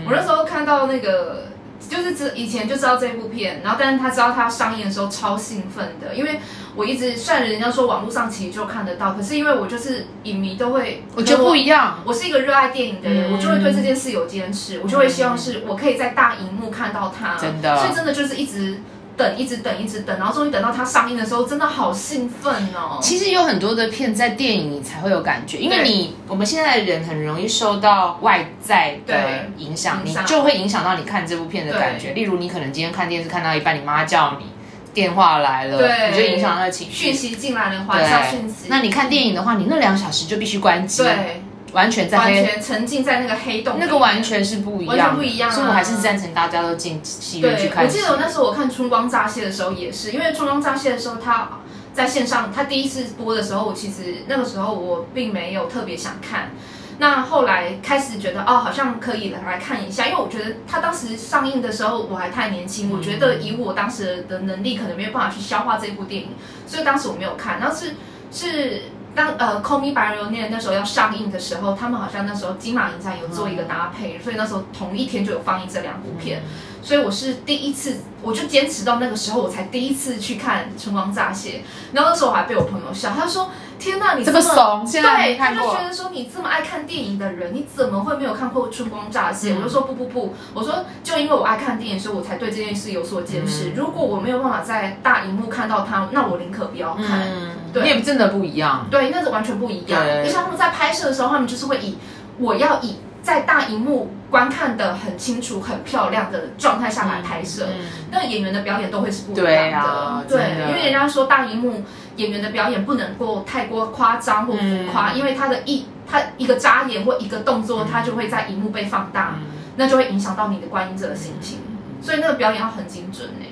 [0.03, 1.47] 嗯，我那时候看到那个。
[1.89, 6.39] 就是知以前就知道这部片，然后但是他知道他上映的时候超兴奋的，因为
[6.75, 18.79] 我一直虽然人家说网络上其实就看得到，可是因为我就是影迷都会，我觉得不一样，我是一个热爱电影的人，嗯、我就会对这件事有坚持，我就会希望是我可以在大荧幕看到他，真的，所以真的就是一直。
[19.16, 22.99] 等，一直等，一直等，然后终于等到它上映的时候，真的好兴奋哦！
[23.01, 32.11] 其实有很多的片在电影里才会有感觉，因为你我们现在的人很容易受到外在的影响，你就会影响到你看这部片的感觉。
[32.14, 34.45] 例如，你可能今天看电视看到一半，你妈叫你
[34.93, 37.05] 电话来了，对，你就影响那个情绪。
[37.05, 38.68] 讯息进来了，玩笑讯息。
[38.68, 41.43] 那你看电影的话，你那两小时就必须关机，对，
[41.74, 45.51] 完全在完全沉浸在那个黑洞，那个完全是不一样，完全不一样。
[45.51, 47.84] 所以我还是赞成大家都进戏院去看。
[47.84, 51.49] 我记得我那时候我看《春光乍泄》的时候也是，因为《春光乍泄》的时候，它
[51.93, 56.51] 在线上，它第一次播的时候，我其实那个时候我并没有特别想看。
[56.99, 66.30] 那后来开始觉得哦，好像可以来看一下，因为我觉得他当时上映的时候我还太年轻，我觉得以我当时的能力可能没有办法去消化这部电影，
[66.67, 67.59] 所以当时我没有看。
[67.59, 67.95] 然后是
[68.32, 68.84] 是
[69.16, 76.41] 当呃《Call Me byron 那》那时候要上映的时候，他们好像那时候金马影展有做一个搭配，所以那时候同一天就有放映这两部片。
[76.84, 81.49] 所以我是第一次，我就坚持到那个时候，我才第一次去看《春光乍泄》。
[81.93, 89.51] 然后那时候我还被我朋友笑，他说：“天呐，你这么怂，现在没看过。”对，他就觉得说你这么爱看电影的人，你怎么会没有看过《春光乍泄》？
[89.55, 89.57] 嗯。
[89.59, 93.69] 我就说不不不，我说就因为我爱看电影，所以我才对这件事有所坚持。
[93.69, 93.73] 嗯。
[93.77, 97.21] 如果我没有办法在大荧幕看到它，那我宁可不要看。
[97.31, 97.51] 嗯。
[97.71, 98.86] 对，你也真的不一样。
[98.91, 100.03] 对，那是完全不一样。
[100.25, 101.97] 就像他们在拍摄的时候，他们就是会以
[102.39, 102.97] 我要以。
[103.24, 107.69] 在大荧幕观看的很清楚、很漂亮的状态下来拍摄，
[108.11, 109.51] 那演员的表演都会是不一样的。
[109.51, 111.84] 对，啊、对，因为人家说大荧幕
[112.17, 114.59] 演员的表演不能够太过夸张或浮
[114.91, 119.47] 夸，嗯、因为他的一他一个眨眼或一个动作，他就会在荧幕被放大，嗯、
[119.78, 121.59] 那就会影响到你的观影者的心情，
[122.01, 123.45] 所以那个表演要很精准呢。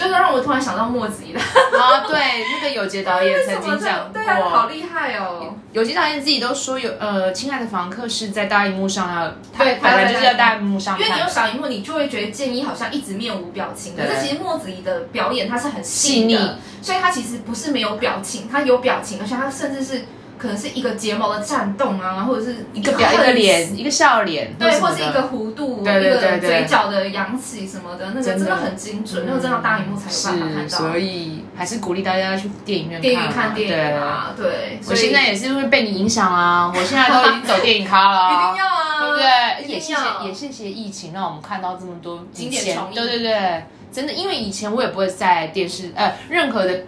[0.00, 2.18] 就是让我突然想到莫子仪的啊，对，
[2.54, 5.54] 那个有杰导演曾经 讲过，对啊，好厉害哦。
[5.72, 16.38] 有杰导演自己都说有，呃，亲爱的房客是在大荧幕上要，对，本来就是在大荧幕上，因为你有小荧幕，你就会觉得建一好像一直面无表情，可是其实莫子仪的表演他是很细腻，
[16.80, 20.04] 所以他其实不是没有表情，他有表情，而且他甚至是。
[20.40, 30.78] 可能是一个睫毛的颤动啊，或者是一个表一个脸，一个笑脸，对，或是一个弧度，对对对对，一个嘴角的扬起什么的，那个真的很精准，那个真的大荧幕才有办法看到。
[30.78, 34.80] 所以还是鼓励大家去电影院电影看电影啊，对。
[34.88, 39.74] 我现在也是因为被你影响啊， 我现在都已经走电影咖了，一定要啊，对不对？
[39.74, 46.80] 也谢谢也谢谢疫情，让我们看到这么多经典重映，对对对，真的，因为以前我也不会在电视呃任何的。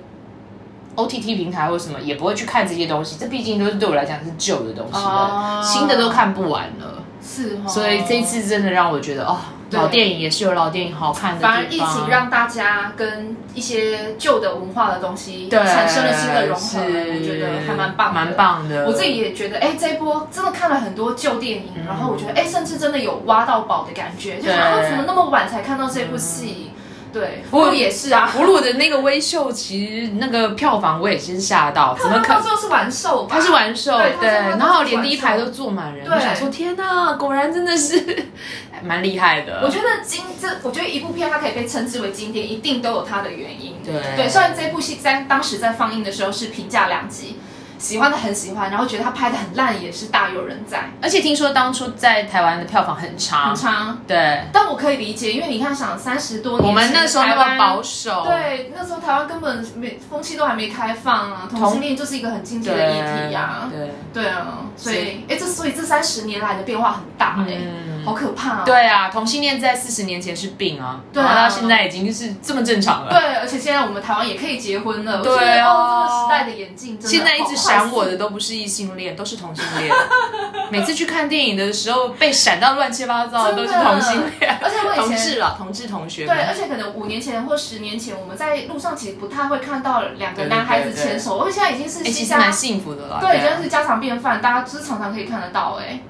[0.97, 7.03] OTT 平台或什么也不会去看这些东西，这毕竟都是对我来讲是旧的东西了，oh, 新的都看不完了。
[7.25, 9.39] 是、哦，所以这一次真的让我觉得哦，
[9.71, 11.41] 老电影也是有老电影好看的。
[11.41, 18.87] 反而疫情让大家跟一些旧的文化的东西产生了新的融合，我觉得还蛮棒，蛮棒的。
[18.87, 26.73] 我自己也觉得，哎，这一波真的看了很多旧电影，嗯、然后我觉得，哎，甚至真的有挖到宝的感觉，就是啊，怎么那么晚才看到这部戏？
[26.75, 26.82] 嗯
[27.13, 32.43] 对，俘虏也是啊，俘虏的那个微秀，其实那个票房我也先吓到，怎么可能？
[32.43, 38.27] 他是完售，他是完售，对，然后连第一排都坐满人，我想说天哪，果然真的是
[38.83, 39.61] 蛮厉害的。
[39.63, 43.77] 我觉得经这，我觉得一部片它可以被称之为经典，一定都有它的原因。
[43.85, 47.39] 对对，虽然这部戏在当时在放映的时候是评价两极。
[47.83, 50.89] 喜欢的很喜欢，然后觉得他拍的很烂也是大有人在。
[51.03, 53.99] 而且听说当初在台湾的票房很差，很差。
[54.07, 63.69] 对，但我可以理解，因为你看，想三十多年，我们那时候那么保守，对，那时候台湾根本没风气都还没开放啊，同性恋就是一个很经典的议题呀。
[63.69, 67.59] 对对啊，所以哎，这所以这三十年来的变化很大哎，
[68.05, 68.63] 好可怕啊。
[68.65, 73.11] 对啊，同性恋在四十年前是病啊，对啊，到现在已经就是这么正常了。
[73.11, 75.21] 对，而且现在我们台湾也可以结婚了。
[75.21, 79.95] 对啊，这个时代的眼镜，现在一直闪我的都不是异性恋，都是同性恋。
[80.71, 86.27] 每次去看电影的时候，被闪到乱七八糟的都是同性恋，而且我以前同志了，同志同学。
[86.27, 93.19] 对，而且可能五年前或十年前，我们在路上其实不太会看到两个男孩子牵手，而且现在已经是其实蛮幸福的了。
[93.21, 95.79] 对，已经是家常便饭，大家就是常常可以看得到。
[95.79, 96.01] 哎，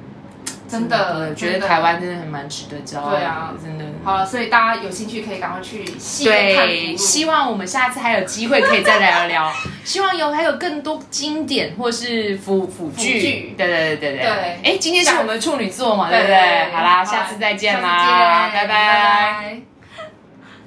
[0.72, 3.10] 真的，我觉得台湾真的很蛮值得骄傲。
[3.10, 3.84] 对啊，真的。
[4.02, 6.66] 好了，所以大家有兴趣可以赶快去戏院看。
[6.66, 9.52] 对，希望我们下次还有机会可以再聊聊。
[9.84, 13.54] 希望有还有更多经典或是腐腐剧。
[13.56, 14.26] 对对对对对。
[14.64, 16.72] 哎，今天是我们处女座嘛，对不对？
[16.72, 19.71] 好啦，下次再见啦，拜拜。